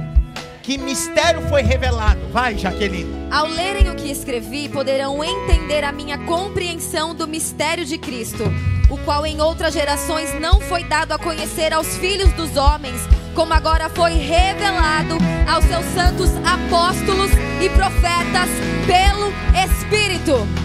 [0.64, 2.26] Que mistério foi revelado?
[2.32, 3.28] Vai, Jaqueline.
[3.30, 8.44] Ao lerem o que escrevi, poderão entender a minha compreensão do mistério de Cristo,
[8.88, 12.98] o qual em outras gerações não foi dado a conhecer aos filhos dos homens,
[13.34, 17.30] como agora foi revelado aos seus santos apóstolos
[17.62, 18.48] e profetas
[18.86, 19.34] pelo
[19.66, 20.63] Espírito.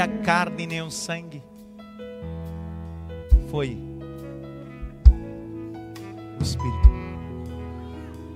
[0.00, 1.42] A carne nem o sangue,
[3.50, 3.78] foi
[6.38, 6.90] o Espírito.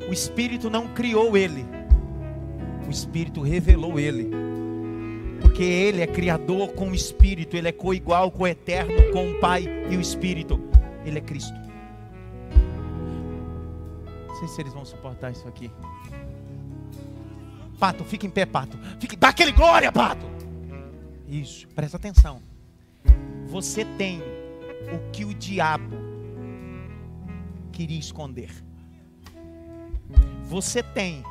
[0.09, 1.65] O Espírito não criou ele,
[2.87, 4.31] o Espírito revelou ele.
[5.41, 9.41] Porque ele é criador com o Espírito, ele é coigual com o eterno, com o
[9.41, 10.61] Pai e o Espírito.
[11.05, 11.55] Ele é Cristo.
[14.29, 15.71] Não sei se eles vão suportar isso aqui.
[17.79, 18.79] Pato, fica em pé, Pato.
[18.99, 20.34] Fique, dá aquele glória, Pato.
[21.29, 22.41] Isso, presta atenção.
[23.47, 24.21] Você tem
[24.93, 25.97] o que o diabo
[27.73, 28.51] queria esconder.
[30.45, 31.23] Você tem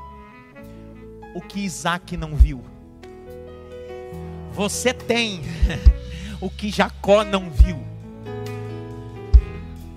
[1.35, 2.63] o que Isaac não viu.
[4.51, 5.41] Você tem
[6.41, 7.83] o que Jacó não viu.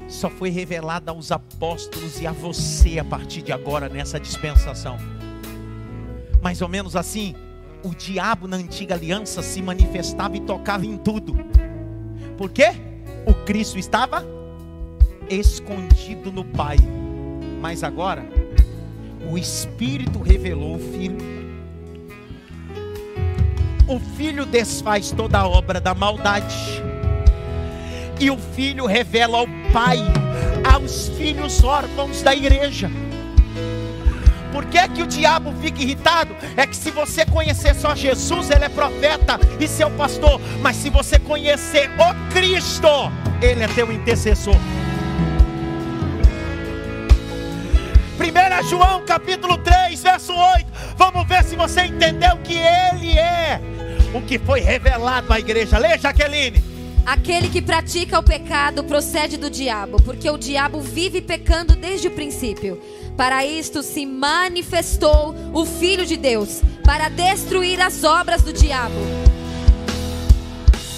[0.09, 4.97] Só foi revelado aos apóstolos e a você a partir de agora nessa dispensação.
[6.41, 7.35] Mais ou menos assim,
[7.87, 11.37] o diabo na antiga aliança se manifestava e tocava em tudo.
[12.37, 12.73] Por quê?
[13.25, 14.27] O Cristo estava
[15.31, 16.77] escondido no Pai.
[17.61, 18.27] Mas agora
[19.31, 21.19] o Espírito revelou o Filho.
[23.87, 26.83] O Filho desfaz toda a obra da maldade.
[28.19, 29.99] E o Filho revela ao Pai,
[30.75, 32.91] aos filhos órfãos da igreja.
[34.57, 36.35] Por que, que o diabo fica irritado?
[36.57, 40.41] É que se você conhecer só Jesus, ele é profeta e seu pastor.
[40.63, 42.89] Mas se você conhecer o Cristo,
[43.43, 44.57] ele é teu intercessor.
[48.19, 50.67] 1 João capítulo 3, verso 8.
[50.97, 53.61] Vamos ver se você entendeu que Ele é
[54.15, 55.77] o que foi revelado à igreja.
[55.77, 56.65] Leia, Jaqueline.
[57.05, 62.11] Aquele que pratica o pecado procede do diabo, porque o diabo vive pecando desde o
[62.11, 62.81] princípio.
[63.17, 68.95] Para isto se manifestou o Filho de Deus, para destruir as obras do diabo.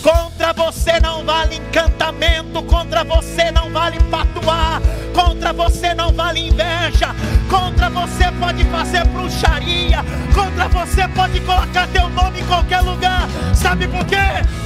[0.02, 4.80] Contra você não vale encantamento, contra você não vale patuar,
[5.14, 7.14] contra você não vale inveja,
[7.48, 9.98] contra você pode fazer bruxaria,
[10.34, 13.28] contra você pode colocar teu nome em qualquer lugar.
[13.54, 14.16] Sabe por quê?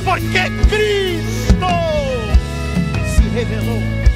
[0.05, 1.67] Porque Cristo
[3.15, 4.12] se revelou.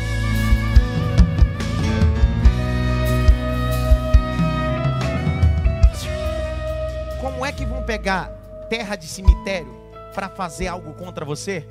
[7.36, 8.30] Como é que vão pegar
[8.70, 9.70] terra de cemitério
[10.14, 11.68] para fazer algo contra você,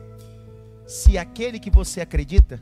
[0.85, 2.61] se aquele que você acredita,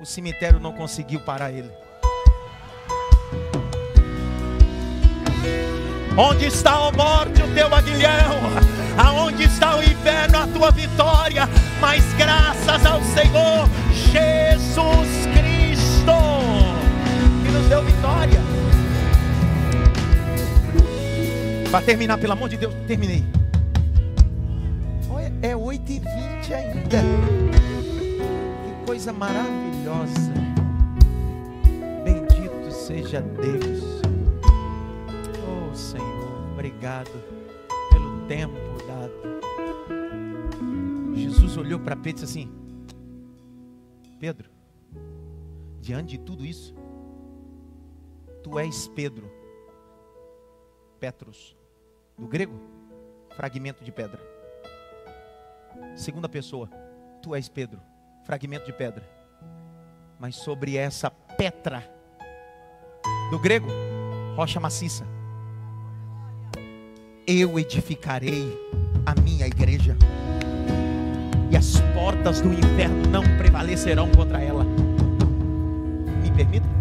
[0.00, 1.70] o cemitério não conseguiu parar ele.
[6.16, 8.40] Onde está a morte, o teu aguilhão?
[8.96, 11.46] Aonde está o inferno, a tua vitória?
[11.78, 16.12] Mas graças ao Senhor Jesus Cristo,
[17.44, 18.49] que nos deu vitória.
[21.70, 23.24] Para terminar, pelo amor de Deus, terminei.
[25.42, 26.98] É 8 e 20 ainda.
[28.64, 30.34] Que coisa maravilhosa.
[32.04, 34.02] Bendito seja Deus.
[35.48, 37.10] Oh Senhor, obrigado
[37.90, 38.54] pelo tempo
[38.86, 39.40] dado.
[41.14, 42.52] Jesus olhou para Pedro e disse assim:
[44.18, 44.50] Pedro,
[45.80, 46.74] diante de tudo isso,
[48.42, 49.30] tu és Pedro,
[50.98, 51.56] Petros,
[52.20, 52.60] do grego,
[53.34, 54.20] fragmento de pedra.
[55.96, 56.68] Segunda pessoa,
[57.22, 57.80] tu és Pedro,
[58.24, 59.02] fragmento de pedra.
[60.18, 61.82] Mas sobre essa Petra,
[63.30, 63.68] do grego,
[64.36, 65.06] rocha maciça,
[67.26, 68.54] eu edificarei
[69.06, 69.96] a minha igreja,
[71.50, 74.64] e as portas do inferno não prevalecerão contra ela.
[76.22, 76.79] Me permita?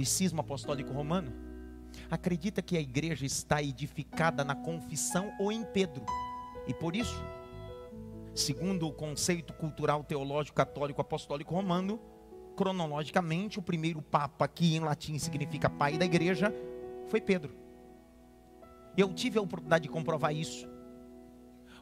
[0.00, 1.32] Catolicismo apostólico romano
[2.10, 6.04] acredita que a igreja está edificada na confissão ou em Pedro.
[6.66, 7.22] E por isso,
[8.34, 12.00] segundo o conceito cultural teológico católico apostólico romano,
[12.56, 16.54] cronologicamente o primeiro papa, que em latim significa pai da igreja,
[17.08, 17.54] foi Pedro.
[18.96, 20.68] Eu tive a oportunidade de comprovar isso.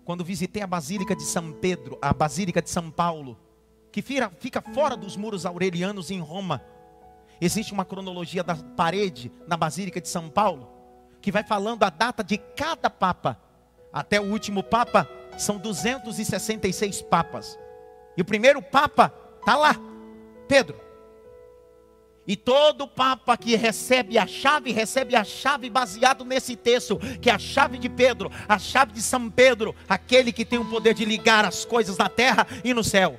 [0.05, 3.39] Quando visitei a Basílica de São Pedro, a Basílica de São Paulo,
[3.93, 6.63] que fica fora dos muros aurelianos em Roma,
[7.41, 10.69] Existe uma cronologia da parede na Basílica de São Paulo,
[11.21, 13.41] que vai falando a data de cada papa.
[13.93, 17.59] Até o último papa são 266 papas.
[18.17, 19.77] E o primeiro papa está lá,
[20.49, 20.89] Pedro.
[22.27, 27.33] E todo papa que recebe a chave, recebe a chave baseado nesse texto, que é
[27.33, 31.07] a chave de Pedro, a chave de São Pedro, aquele que tem o poder de
[31.07, 33.19] ligar as coisas na terra e no céu.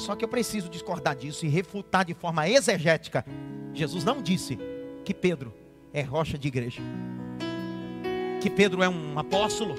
[0.00, 3.22] Só que eu preciso discordar disso e refutar de forma exegética.
[3.74, 4.58] Jesus não disse
[5.04, 5.52] que Pedro
[5.92, 6.80] é rocha de igreja,
[8.40, 9.74] que Pedro é um apóstolo,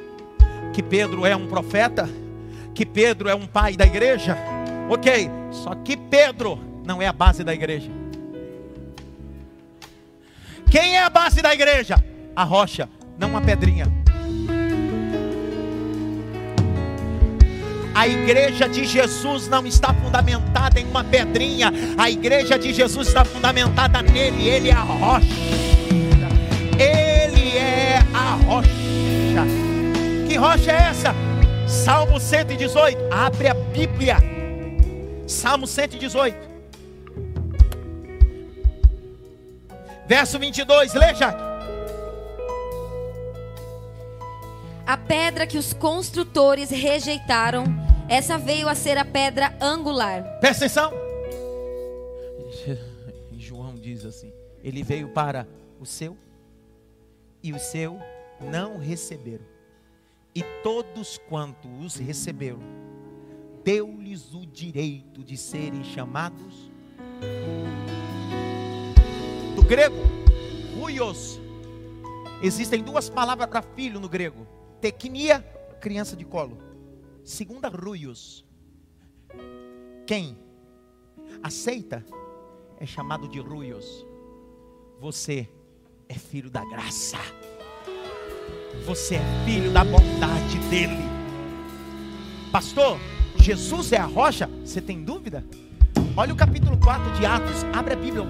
[0.74, 2.08] que Pedro é um profeta,
[2.76, 4.38] que Pedro é um pai da igreja.
[4.90, 7.90] Ok, só que Pedro não é a base da igreja.
[10.70, 11.96] Quem é a base da igreja?
[12.36, 14.01] A rocha, não a pedrinha.
[17.94, 21.72] A igreja de Jesus não está fundamentada em uma pedrinha.
[21.98, 24.48] A igreja de Jesus está fundamentada nele.
[24.48, 25.28] Ele é a rocha.
[26.80, 28.70] Ele é a rocha.
[30.28, 31.14] Que rocha é essa?
[31.68, 32.98] Salmo 118.
[33.12, 34.18] Abre a Bíblia.
[35.28, 36.36] Salmo 118.
[40.08, 40.94] Verso 22.
[40.94, 41.51] Leia.
[44.92, 47.64] A pedra que os construtores rejeitaram
[48.10, 50.22] essa veio a ser a pedra angular.
[50.42, 50.92] Presta atenção.
[53.40, 55.48] João diz assim: Ele veio para
[55.80, 56.18] o seu
[57.42, 58.02] e o seu
[58.42, 59.46] não receberam.
[60.36, 62.60] E todos quanto os receberam,
[63.64, 66.70] deu-lhes o direito de serem chamados
[69.56, 70.04] do grego,
[70.78, 71.40] ruios.
[72.44, 74.46] Existem duas palavras para filho no grego:
[74.82, 75.42] tecnia,
[75.80, 76.58] criança de colo
[77.24, 78.44] Segunda Ruios.
[80.08, 80.38] Quem
[81.42, 82.04] aceita
[82.80, 84.06] é chamado de Ruios.
[85.00, 85.48] Você
[86.10, 87.18] é filho da graça.
[88.86, 90.98] Você é filho da bondade dele.
[92.52, 92.98] Pastor,
[93.38, 94.48] Jesus é a rocha?
[94.66, 95.46] Você tem dúvida?
[96.16, 97.66] Olha o capítulo 4 de Atos.
[97.74, 98.24] Abre a Bíblia,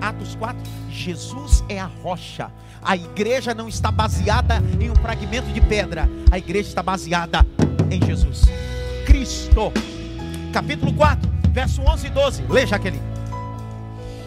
[0.00, 0.56] Atos 4,
[0.90, 2.50] Jesus é a rocha.
[2.82, 7.44] A igreja não está baseada em um fragmento de pedra, a igreja está baseada
[7.90, 8.42] em Jesus.
[9.06, 9.72] Cristo.
[10.52, 12.42] Capítulo 4, verso 11 e 12.
[12.48, 13.13] Lê, Jaqueline.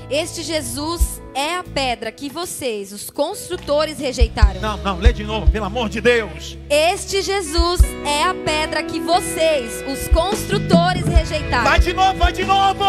[0.10, 4.62] Este Jesus é a pedra que vocês, os construtores, rejeitaram.
[4.62, 6.58] Não, não, lê de novo, pelo amor de Deus.
[6.70, 11.66] Este Jesus é a pedra que vocês, os construtores, rejeitaram.
[11.66, 12.86] Vai de novo, vai de novo.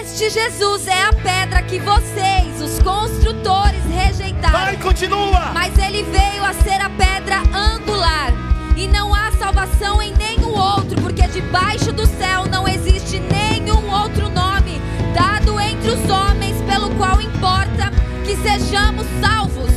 [0.00, 4.58] Este Jesus é a pedra que vocês, os construtores, rejeitaram.
[4.58, 5.52] Vai, continua.
[5.54, 8.32] Mas ele veio a ser a pedra angular.
[8.76, 14.28] E não há salvação em nenhum outro, porque debaixo do céu não existe nenhum outro
[14.28, 14.80] nome
[15.14, 16.35] dado entre os homens
[16.96, 17.90] qual importa
[18.24, 19.70] que sejamos salvos.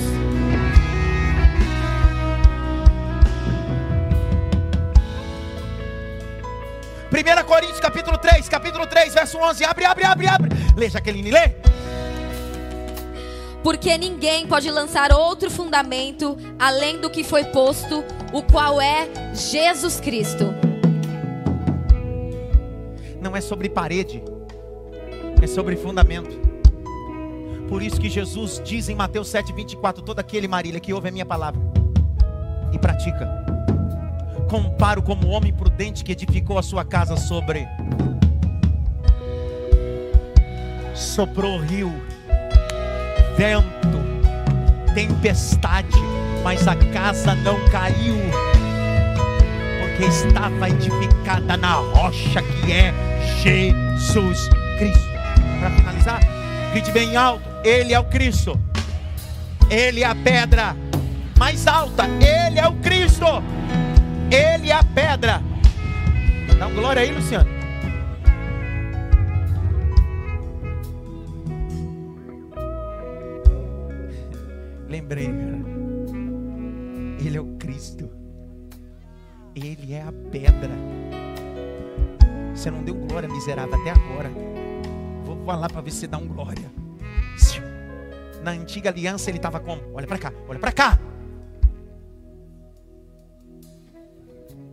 [7.10, 9.66] Primeira Coríntios capítulo 3, capítulo 3, verso 11.
[9.66, 10.50] Abre, abre, abre, abre.
[10.78, 11.52] Lê, Jaqueline, lê.
[13.62, 20.00] Porque ninguém pode lançar outro fundamento além do que foi posto, o qual é Jesus
[20.00, 20.54] Cristo.
[23.20, 24.24] Não é sobre parede,
[25.42, 26.49] é sobre fundamento.
[27.70, 31.12] Por isso que Jesus diz em Mateus 7, 24: Todo aquele, Marília, que ouve a
[31.12, 31.62] minha palavra
[32.74, 33.28] e pratica,
[34.50, 37.68] comparo como homem prudente que edificou a sua casa sobre.
[40.96, 41.94] Soprou o rio,
[43.38, 44.00] vento,
[44.96, 45.96] tempestade,
[46.44, 48.18] mas a casa não caiu,
[49.80, 52.92] porque estava edificada na rocha que é
[53.44, 54.50] Jesus
[54.80, 55.10] Cristo.
[55.60, 56.20] Para finalizar,
[56.74, 58.60] grite bem alto: Ele é o Cristo,
[59.70, 60.76] Ele é a pedra
[61.38, 63.26] mais alta, Ele é o Cristo,
[64.32, 65.42] Ele é a pedra.
[66.58, 67.50] Dá um glória aí, Luciano.
[74.90, 75.60] Lembrei, cara.
[77.26, 78.10] Ele é o Cristo.
[79.56, 80.72] Ele é a pedra.
[82.54, 84.30] Você não deu glória, miserável, até agora.
[85.26, 86.70] Vou falar para ver se dá um glória.
[88.44, 89.82] Na antiga aliança ele estava como?
[89.94, 91.00] Olha para cá, olha para cá.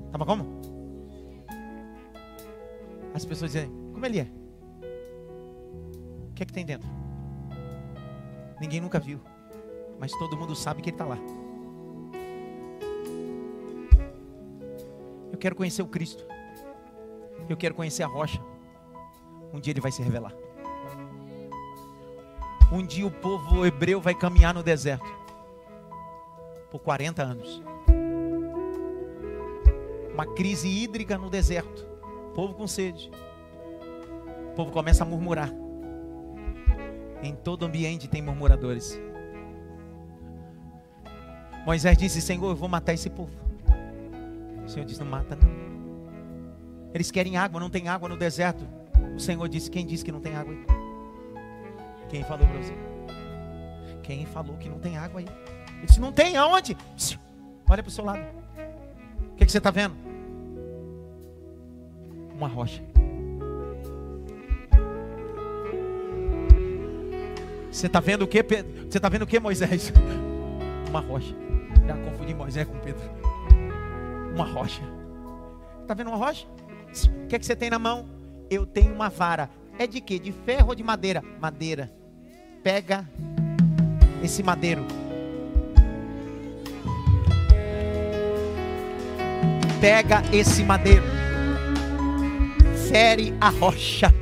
[0.06, 0.60] Estava como?
[3.12, 4.28] As pessoas dizem, como ele é?
[6.30, 6.88] O que é que tem dentro?
[8.60, 9.20] Ninguém nunca viu,
[9.98, 11.18] mas todo mundo sabe que ele está lá.
[15.32, 16.24] Eu quero conhecer o Cristo.
[17.48, 18.40] Eu quero conhecer a rocha.
[19.52, 20.32] Um dia ele vai se revelar.
[22.70, 25.06] Um dia o povo hebreu vai caminhar no deserto.
[26.70, 27.62] Por 40 anos.
[30.12, 31.86] Uma crise hídrica no deserto.
[32.34, 33.10] Povo com sede.
[34.50, 35.52] O povo começa a murmurar.
[37.22, 39.00] Em todo ambiente tem murmuradores.
[41.64, 43.32] Moisés disse: Senhor, eu vou matar esse povo.
[44.64, 45.48] O Senhor disse: Não mata, não.
[46.92, 48.66] Eles querem água, não tem água no deserto.
[49.14, 50.75] O Senhor disse: Quem disse que não tem água?
[52.08, 52.74] Quem falou para você?
[54.02, 55.26] Quem falou que não tem água aí?
[55.78, 56.76] Ele disse: Não tem aonde?
[57.68, 58.20] Olha para o seu lado.
[59.32, 59.96] O que, que você está vendo?
[62.34, 62.82] Uma rocha.
[67.70, 68.42] Você está vendo o que?
[68.42, 69.92] Você está vendo o que, Moisés?
[70.88, 71.34] Uma rocha.
[71.86, 73.02] Já confundi Moisés com Pedro.
[74.34, 74.82] Uma rocha.
[75.82, 76.46] Está vendo uma rocha?
[77.24, 78.08] O que, é que você tem na mão?
[78.50, 79.50] Eu tenho uma vara.
[79.78, 80.18] É de quê?
[80.18, 81.22] De ferro ou de madeira?
[81.38, 81.90] Madeira.
[82.62, 83.06] Pega
[84.22, 84.86] esse madeiro.
[89.78, 91.04] Pega esse madeiro.
[92.88, 94.12] Fere a rocha.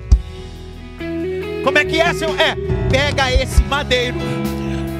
[1.62, 2.30] Como é que é, seu?
[2.30, 2.56] É,
[2.90, 4.18] pega esse madeiro.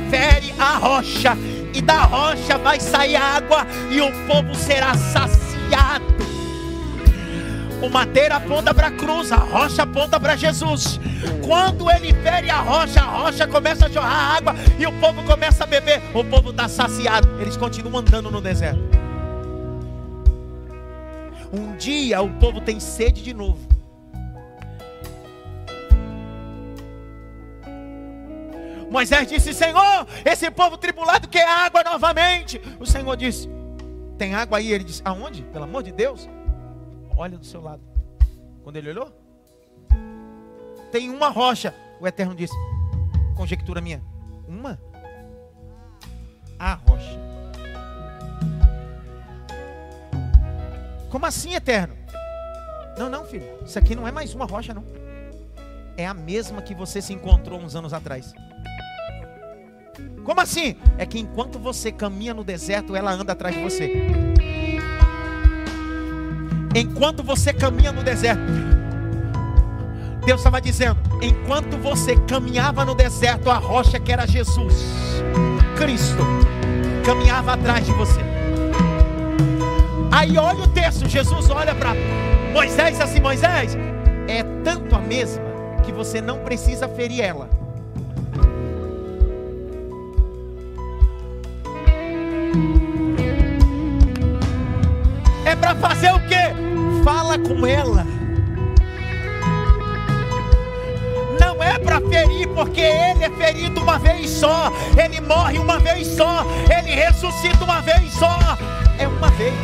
[0.08, 1.36] Fere a rocha.
[1.74, 3.66] E da rocha vai sair água.
[3.90, 5.33] E o povo será saciado.
[7.84, 10.98] O madeira aponta para a cruz, a rocha aponta para Jesus.
[11.46, 15.64] Quando ele fere a rocha, a rocha começa a jorrar água e o povo começa
[15.64, 16.00] a beber.
[16.14, 17.28] O povo está saciado.
[17.42, 18.80] Eles continuam andando no deserto.
[21.52, 23.60] Um dia o povo tem sede de novo.
[28.90, 32.58] Moisés disse: Senhor, esse povo tribulado quer água novamente.
[32.80, 33.46] O Senhor disse:
[34.16, 34.72] Tem água aí?
[34.72, 35.42] Ele disse: Aonde?
[35.42, 36.26] Pelo amor de Deus
[37.16, 37.82] olha do seu lado.
[38.62, 39.12] Quando ele olhou,
[40.90, 41.74] tem uma rocha.
[42.00, 42.54] O Eterno disse:
[43.36, 44.02] conjectura minha,
[44.48, 44.78] uma?
[46.58, 47.18] A rocha.
[51.10, 51.94] Como assim, Eterno?
[52.98, 53.46] Não, não, filho.
[53.64, 54.84] Isso aqui não é mais uma rocha, não.
[55.96, 58.32] É a mesma que você se encontrou uns anos atrás.
[60.24, 60.76] Como assim?
[60.98, 64.23] É que enquanto você caminha no deserto, ela anda atrás de você.
[66.74, 68.42] Enquanto você caminha no deserto,
[70.26, 74.74] Deus estava dizendo: enquanto você caminhava no deserto, a rocha que era Jesus,
[75.76, 76.24] Cristo,
[77.04, 78.20] caminhava atrás de você.
[80.10, 81.90] Aí olha o texto: Jesus olha para
[82.52, 83.76] Moisés assim: Moisés,
[84.26, 85.44] é tanto a mesma
[85.84, 87.48] que você não precisa ferir ela.
[95.44, 96.63] É para fazer o que?
[97.04, 98.06] Fala com ela.
[101.38, 106.06] Não é para ferir, porque ele é ferido uma vez só, ele morre uma vez
[106.08, 108.38] só, ele ressuscita uma vez só.
[108.98, 109.54] É uma vez.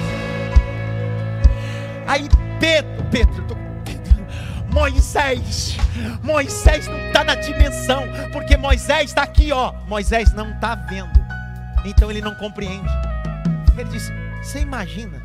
[2.07, 2.29] Aí
[2.59, 3.57] Pedro, Pedro,
[4.73, 5.77] Moisés,
[6.23, 9.73] Moisés não está na dimensão, porque Moisés está aqui, ó.
[9.89, 11.19] Moisés não está vendo,
[11.87, 12.89] então ele não compreende.
[13.79, 14.13] Ele disse:
[14.43, 15.23] Você imagina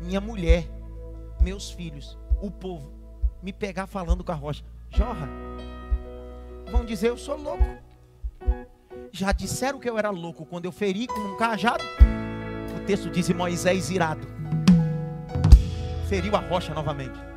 [0.00, 0.64] minha mulher,
[1.40, 2.92] meus filhos, o povo,
[3.42, 5.28] me pegar falando com a rocha, jorra.
[6.70, 7.64] Vão dizer: Eu sou louco.
[9.12, 11.82] Já disseram que eu era louco quando eu feri com um cajado.
[12.76, 14.26] O texto diz: Moisés irado,
[16.08, 17.30] feriu a rocha novamente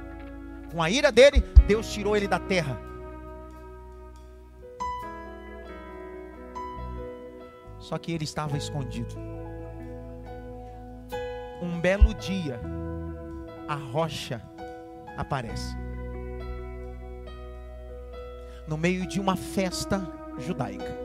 [0.74, 2.82] com a ira dele, Deus tirou ele da terra.
[7.78, 9.16] Só que ele estava escondido.
[11.62, 12.60] Um belo dia,
[13.74, 14.40] a rocha
[15.18, 15.76] aparece.
[18.68, 20.08] No meio de uma festa
[20.38, 20.96] judaica.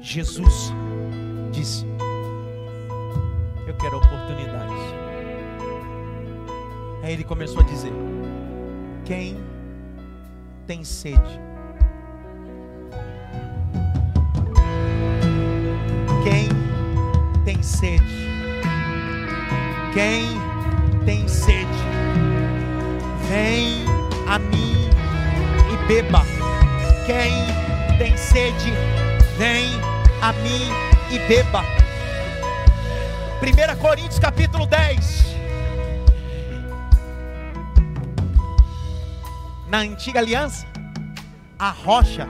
[0.00, 0.72] Jesus
[1.52, 1.86] disse:
[3.66, 4.74] Eu quero oportunidades.
[7.04, 7.92] Aí ele começou a dizer:
[9.04, 9.36] quem
[10.66, 11.40] tem sede.
[16.24, 16.48] Quem
[17.44, 18.02] tem sede?
[19.94, 20.51] Quem
[21.04, 21.66] tem sede?
[23.28, 23.84] Vem
[24.28, 24.90] a mim
[25.72, 26.22] e beba.
[27.06, 28.72] Quem tem sede,
[29.36, 29.70] vem
[30.20, 30.70] a mim
[31.10, 31.62] e beba.
[33.42, 35.22] 1 Coríntios capítulo 10.
[39.72, 40.66] na antiga aliança,
[41.58, 42.28] a rocha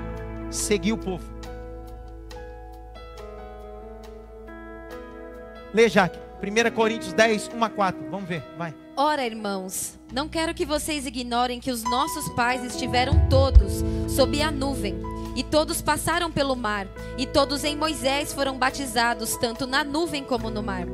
[0.48, 1.24] seguiu o povo.
[5.74, 6.20] Lê, Jaque.
[6.42, 8.10] 1 Coríntios 10, 1 a 4.
[8.10, 8.74] Vamos ver, vai.
[8.96, 14.50] Ora, irmãos, não quero que vocês ignorem que os nossos pais estiveram todos sob a
[14.50, 15.00] nuvem,
[15.36, 16.86] e todos passaram pelo mar,
[17.16, 20.86] e todos em Moisés foram batizados, tanto na nuvem como no mar.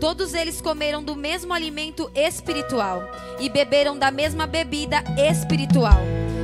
[0.00, 3.02] Todos eles comeram do mesmo alimento espiritual
[3.40, 6.00] e beberam da mesma bebida espiritual,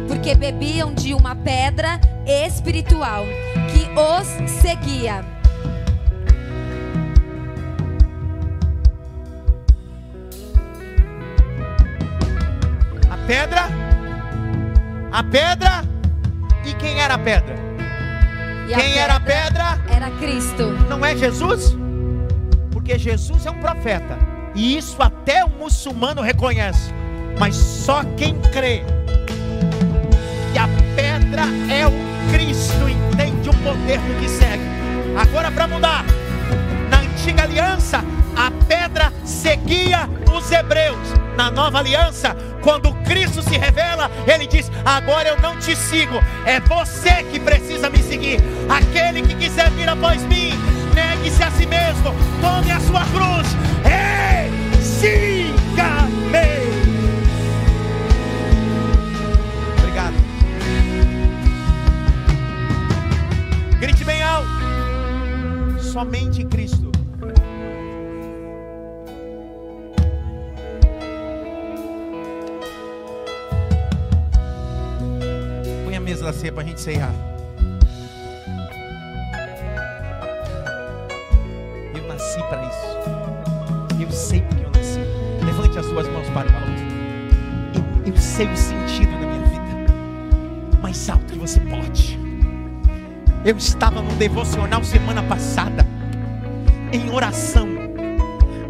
[0.09, 3.25] porque bebiam de uma pedra espiritual
[3.71, 5.32] que os seguia.
[13.33, 13.63] Pedra,
[15.11, 15.83] a pedra,
[16.67, 17.55] e quem era a pedra?
[18.69, 19.79] E quem a era a pedra?
[19.91, 20.73] Era Cristo.
[20.87, 21.75] Não é Jesus?
[22.71, 24.19] porque Jesus é um profeta.
[24.55, 26.93] E isso até o muçulmano reconhece.
[27.39, 28.83] Mas só quem crê
[30.53, 31.93] que a pedra é o
[32.33, 34.65] Cristo entende o poder do que segue.
[35.17, 36.05] Agora para mudar.
[36.91, 38.05] Na antiga aliança,
[38.37, 41.15] a pedra seguia os hebreus.
[41.37, 46.15] Na nova aliança, quando Cristo se revela, ele diz: Agora eu não te sigo,
[46.47, 48.41] é você que precisa me seguir.
[48.69, 50.53] Aquele que quiser vir após mim,
[50.95, 53.49] negue-se a si mesmo, tome a sua cruz
[53.85, 56.23] e siga-me.
[59.79, 60.15] Obrigado.
[63.81, 64.49] Grite bem alto.
[65.81, 66.82] Somente Cristo.
[76.23, 77.13] Da ceia para a gente encerrar.
[82.23, 84.01] nasci para isso.
[84.01, 85.01] Eu sei porque eu nasci.
[85.45, 88.07] Levante as suas mãos para o alto.
[88.07, 90.81] Eu, eu sei o sentido da minha vida.
[90.81, 92.19] Mais alto que você pode.
[93.45, 95.85] Eu estava no devocional semana passada,
[96.93, 97.69] em oração.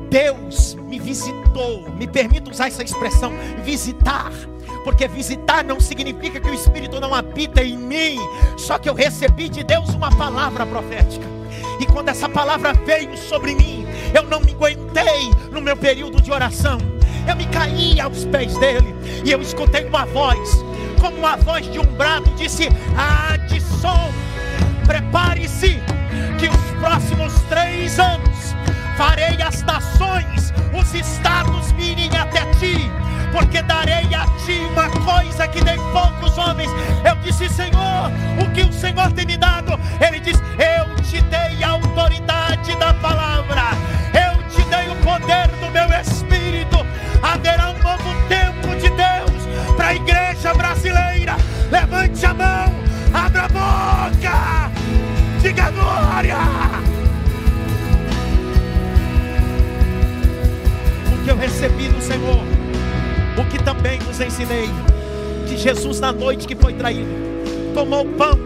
[0.08, 3.32] Deus me visitou, me permita usar essa expressão,
[3.64, 4.32] visitar,
[4.84, 8.18] porque visitar não significa que o Espírito não habita em mim,
[8.56, 11.26] só que eu recebi de Deus uma palavra profética.
[11.80, 16.30] E quando essa palavra veio sobre mim, eu não me aguentei no meu período de
[16.30, 16.78] oração.
[17.26, 20.64] Eu me caí aos pés dele e eu escutei uma voz,
[21.00, 24.10] como uma voz de um brado, disse: Ah, de som,
[24.86, 25.80] prepare-se,
[26.38, 28.54] que os próximos três anos
[28.96, 32.90] farei as nações, os estados virem até ti
[33.32, 36.70] porque darei a ti uma coisa que dei poucos homens.
[37.04, 39.78] Eu disse, Senhor, o que o Senhor tem me dado?
[40.00, 43.70] Ele diz, eu te dei a autoridade da palavra,
[44.12, 46.86] eu te dei o poder do meu espírito.
[47.22, 51.36] Haverá um novo tempo de Deus para a igreja brasileira.
[51.70, 52.74] Levante a mão,
[53.14, 54.70] abra a boca,
[55.40, 56.36] diga glória.
[61.24, 62.61] que eu recebi do Senhor
[63.38, 64.68] o que também vos ensinei,
[65.48, 67.10] que Jesus, na noite que foi traído,
[67.74, 68.38] tomou o pão,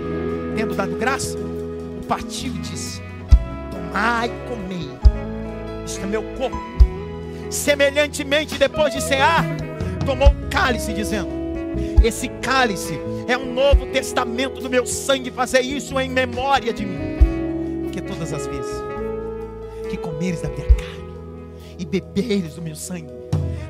[0.57, 1.37] tendo dado graça,
[2.09, 3.03] partiu e disse:
[3.71, 4.91] Tomai e comei,
[5.85, 6.57] isto é meu corpo.
[7.51, 9.45] Semelhantemente, depois de cear,
[10.05, 11.29] tomou o cálice, dizendo:
[12.05, 17.17] Esse cálice é um novo testamento do meu sangue, fazer isso em memória de mim.
[17.83, 18.87] Porque todas as vezes
[19.91, 21.15] que comeres da minha carne
[21.79, 23.16] e beberes do meu sangue,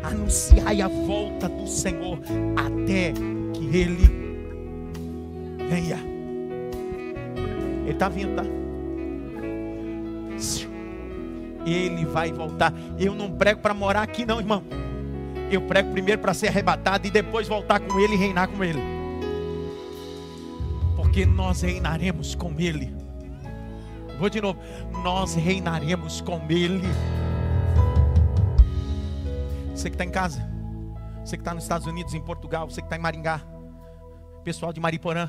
[0.07, 2.19] anunciai a volta do Senhor
[2.57, 3.13] até
[3.53, 4.09] que Ele
[5.69, 5.99] venha.
[7.83, 8.45] Ele está vindo, tá?
[11.67, 12.73] Ele vai voltar.
[12.99, 14.63] Eu não prego para morar aqui, não, irmão.
[15.51, 18.81] Eu prego primeiro para ser arrebatado e depois voltar com Ele e reinar com Ele.
[20.97, 22.95] Porque nós reinaremos com Ele.
[24.19, 24.59] Vou de novo.
[25.03, 26.83] Nós reinaremos com Ele.
[29.77, 30.41] Você que está em casa,
[31.23, 33.43] você que está nos Estados Unidos, em Portugal, você que está em Maringá,
[34.43, 35.29] pessoal de Mariporã,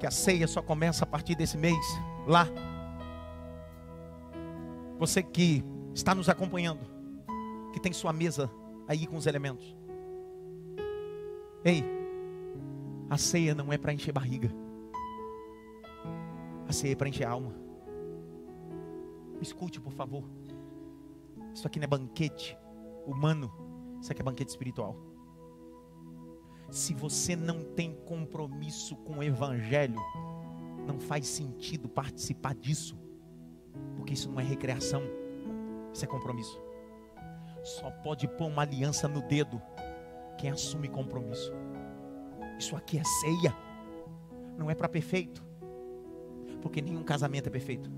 [0.00, 1.78] que a ceia só começa a partir desse mês,
[2.26, 2.44] lá.
[4.98, 5.64] Você que
[5.94, 6.80] está nos acompanhando,
[7.72, 8.50] que tem sua mesa
[8.88, 9.76] aí com os elementos.
[11.64, 11.84] Ei,
[13.08, 14.50] a ceia não é para encher barriga,
[16.68, 17.54] a ceia é para encher alma.
[19.40, 20.24] escute, por favor.
[21.56, 22.54] Isso aqui não é banquete
[23.06, 23.50] humano,
[23.98, 24.94] isso aqui é banquete espiritual.
[26.70, 29.98] Se você não tem compromisso com o Evangelho,
[30.86, 32.94] não faz sentido participar disso,
[33.96, 35.02] porque isso não é recreação,
[35.94, 36.60] isso é compromisso.
[37.64, 39.60] Só pode pôr uma aliança no dedo
[40.36, 41.54] quem assume compromisso.
[42.58, 43.56] Isso aqui é ceia,
[44.58, 45.42] não é para perfeito,
[46.60, 47.90] porque nenhum casamento é perfeito.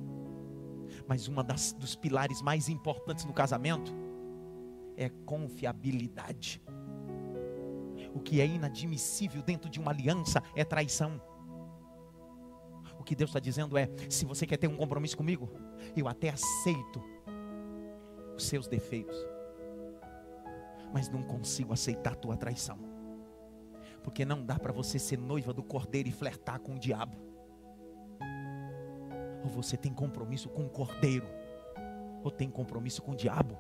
[1.07, 3.93] Mas uma das, dos pilares mais importantes no casamento
[4.97, 6.61] é confiabilidade.
[8.15, 11.21] O que é inadmissível dentro de uma aliança é traição.
[12.99, 15.49] O que Deus está dizendo é: se você quer ter um compromisso comigo,
[15.97, 17.03] eu até aceito
[18.37, 19.17] os seus defeitos,
[20.93, 22.79] mas não consigo aceitar a tua traição,
[24.03, 27.28] porque não dá para você ser noiva do cordeiro e flertar com o diabo.
[29.43, 31.27] Ou você tem compromisso com o cordeiro,
[32.23, 33.57] ou tem compromisso com o diabo.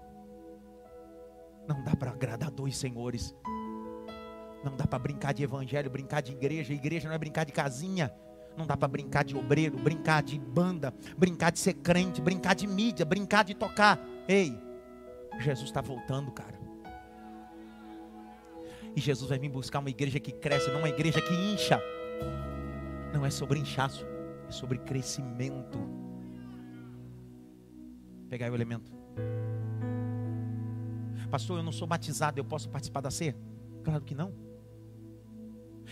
[1.66, 3.34] Não dá para agradar dois senhores.
[4.64, 6.72] Não dá para brincar de evangelho, brincar de igreja.
[6.72, 8.12] Igreja não é brincar de casinha.
[8.56, 12.66] Não dá para brincar de obreiro, brincar de banda, brincar de ser crente, brincar de
[12.66, 14.00] mídia, brincar de tocar.
[14.26, 14.58] Ei,
[15.38, 16.58] Jesus está voltando, cara.
[18.96, 21.80] E Jesus vai vir buscar uma igreja que cresce, não uma igreja que incha.
[23.12, 24.04] Não é sobre inchaço
[24.48, 25.78] é sobre crescimento.
[28.28, 28.92] Pegar o elemento.
[31.30, 33.36] Pastor, eu não sou batizado, eu posso participar da ceia?
[33.84, 34.32] Claro que não.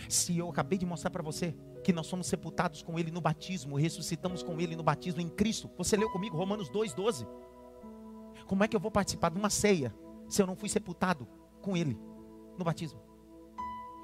[0.09, 3.75] Se eu acabei de mostrar para você que nós somos sepultados com Ele no batismo,
[3.75, 5.69] ressuscitamos com Ele no batismo em Cristo.
[5.77, 7.27] Você leu comigo Romanos 2,12.
[8.45, 9.93] Como é que eu vou participar de uma ceia
[10.27, 11.27] se eu não fui sepultado
[11.61, 11.99] com Ele
[12.57, 12.99] no batismo?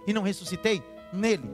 [0.05, 1.47] E não ressuscitei nele?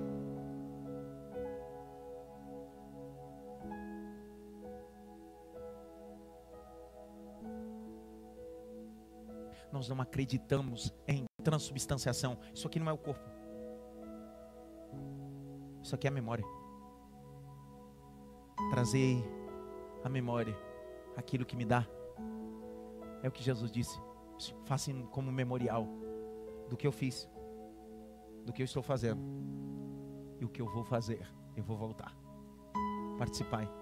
[9.79, 12.37] Nós não acreditamos em transubstanciação.
[12.53, 13.23] Isso aqui não é o corpo.
[15.81, 16.43] Isso aqui é a memória.
[18.69, 19.23] Trazer
[20.03, 20.55] a memória
[21.15, 21.87] aquilo que me dá.
[23.23, 23.97] É o que Jesus disse.
[24.65, 25.87] Façam como memorial
[26.69, 27.29] do que eu fiz,
[28.45, 29.21] do que eu estou fazendo
[30.39, 31.25] e o que eu vou fazer.
[31.55, 32.13] Eu vou voltar.
[33.17, 33.78] Participai.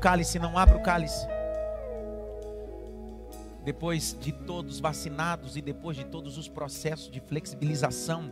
[0.00, 1.26] Cálice, não abra o cálice.
[3.64, 8.30] depois de todos vacinados e depois de todos os processos de flexibilização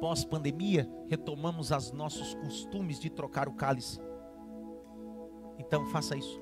[0.00, 4.00] pós-pandemia, retomamos os nossos costumes de trocar o cálice.
[5.58, 6.40] Então faça isso.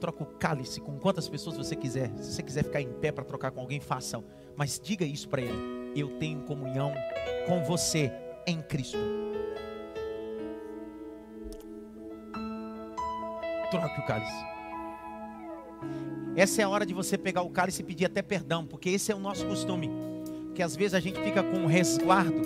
[0.00, 2.10] Troca o cálice com quantas pessoas você quiser.
[2.16, 4.22] Se você quiser ficar em pé para trocar com alguém, faça.
[4.56, 5.92] Mas diga isso para ele.
[5.96, 6.92] Eu tenho comunhão
[7.46, 8.12] com você
[8.46, 8.98] em Cristo.
[13.80, 14.46] Troque o cálice.
[16.36, 19.10] Essa é a hora de você pegar o cálice e pedir até perdão, porque esse
[19.10, 19.90] é o nosso costume.
[20.46, 22.40] Porque às vezes a gente fica com um resguardo.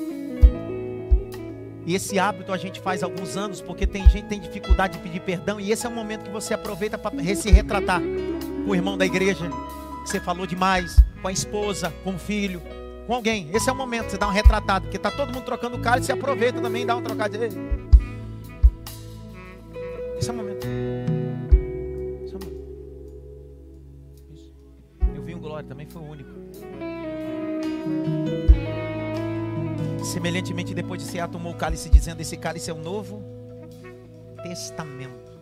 [1.84, 4.96] E esse hábito a gente faz há alguns anos, porque tem gente que tem dificuldade
[4.96, 5.60] de pedir perdão.
[5.60, 8.00] E esse é o momento que você aproveita para se retratar
[8.64, 9.50] com o irmão da igreja,
[10.02, 12.62] que você falou demais, com a esposa, com o filho,
[13.06, 13.50] com alguém.
[13.52, 16.06] Esse é o momento, você dá um retratado, porque está todo mundo trocando o cálice,
[16.06, 17.48] você aproveita também e dá um trocadilho.
[20.18, 20.47] Esse é o momento.
[25.58, 26.30] Glória, também foi único.
[30.04, 33.22] Semelhantemente, depois de cear, tomou o cálice, dizendo: Esse cálice é o novo
[34.42, 35.40] testamento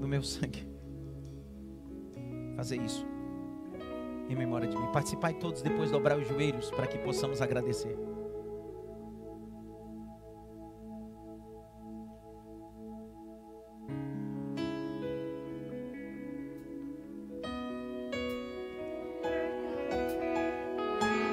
[0.00, 0.68] no meu sangue.
[2.56, 3.04] Fazer isso
[4.28, 4.86] em memória de mim.
[4.92, 7.96] Participai todos depois dobrar os joelhos para que possamos agradecer.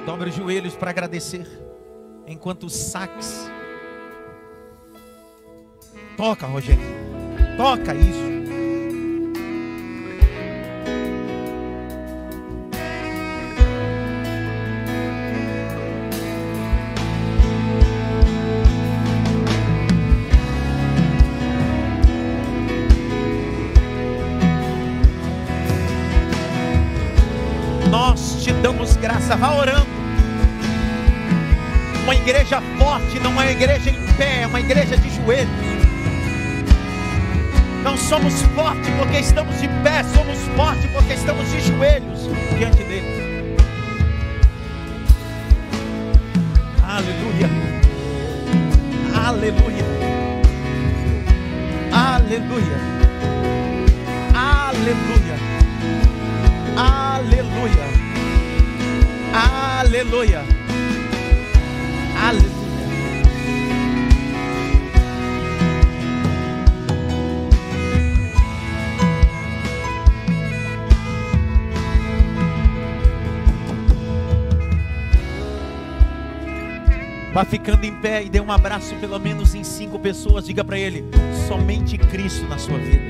[0.08, 1.46] Dobre os joelhos para agradecer.
[2.26, 3.46] Enquanto os saques.
[6.16, 6.80] Toca, Rogério.
[7.58, 8.37] Toca isso.
[34.68, 35.48] Igreja de joelhos.
[37.82, 43.56] Não somos fortes porque estamos de pé, somos fortes porque estamos de joelhos diante dele.
[46.86, 47.48] Aleluia.
[49.26, 49.84] Aleluia.
[51.90, 52.78] Aleluia.
[54.34, 55.36] Aleluia.
[56.76, 57.86] Aleluia.
[59.80, 60.57] Aleluia.
[77.38, 80.44] Vá ficando em pé e dê um abraço pelo menos em cinco pessoas.
[80.46, 81.04] Diga para ele:
[81.46, 83.00] somente Cristo na sua vida.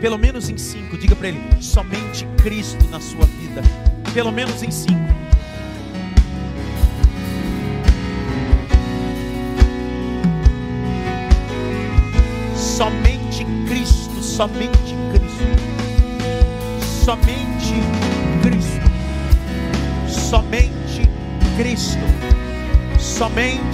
[0.00, 0.96] Pelo menos em cinco.
[0.96, 3.60] Diga para ele: somente Cristo na sua vida.
[4.14, 4.94] Pelo menos em cinco.
[12.56, 15.44] Somente Cristo, somente Cristo.
[17.04, 17.82] Somente
[18.42, 18.80] Cristo.
[20.08, 21.02] Somente
[21.58, 22.34] Cristo.
[22.98, 23.73] Somente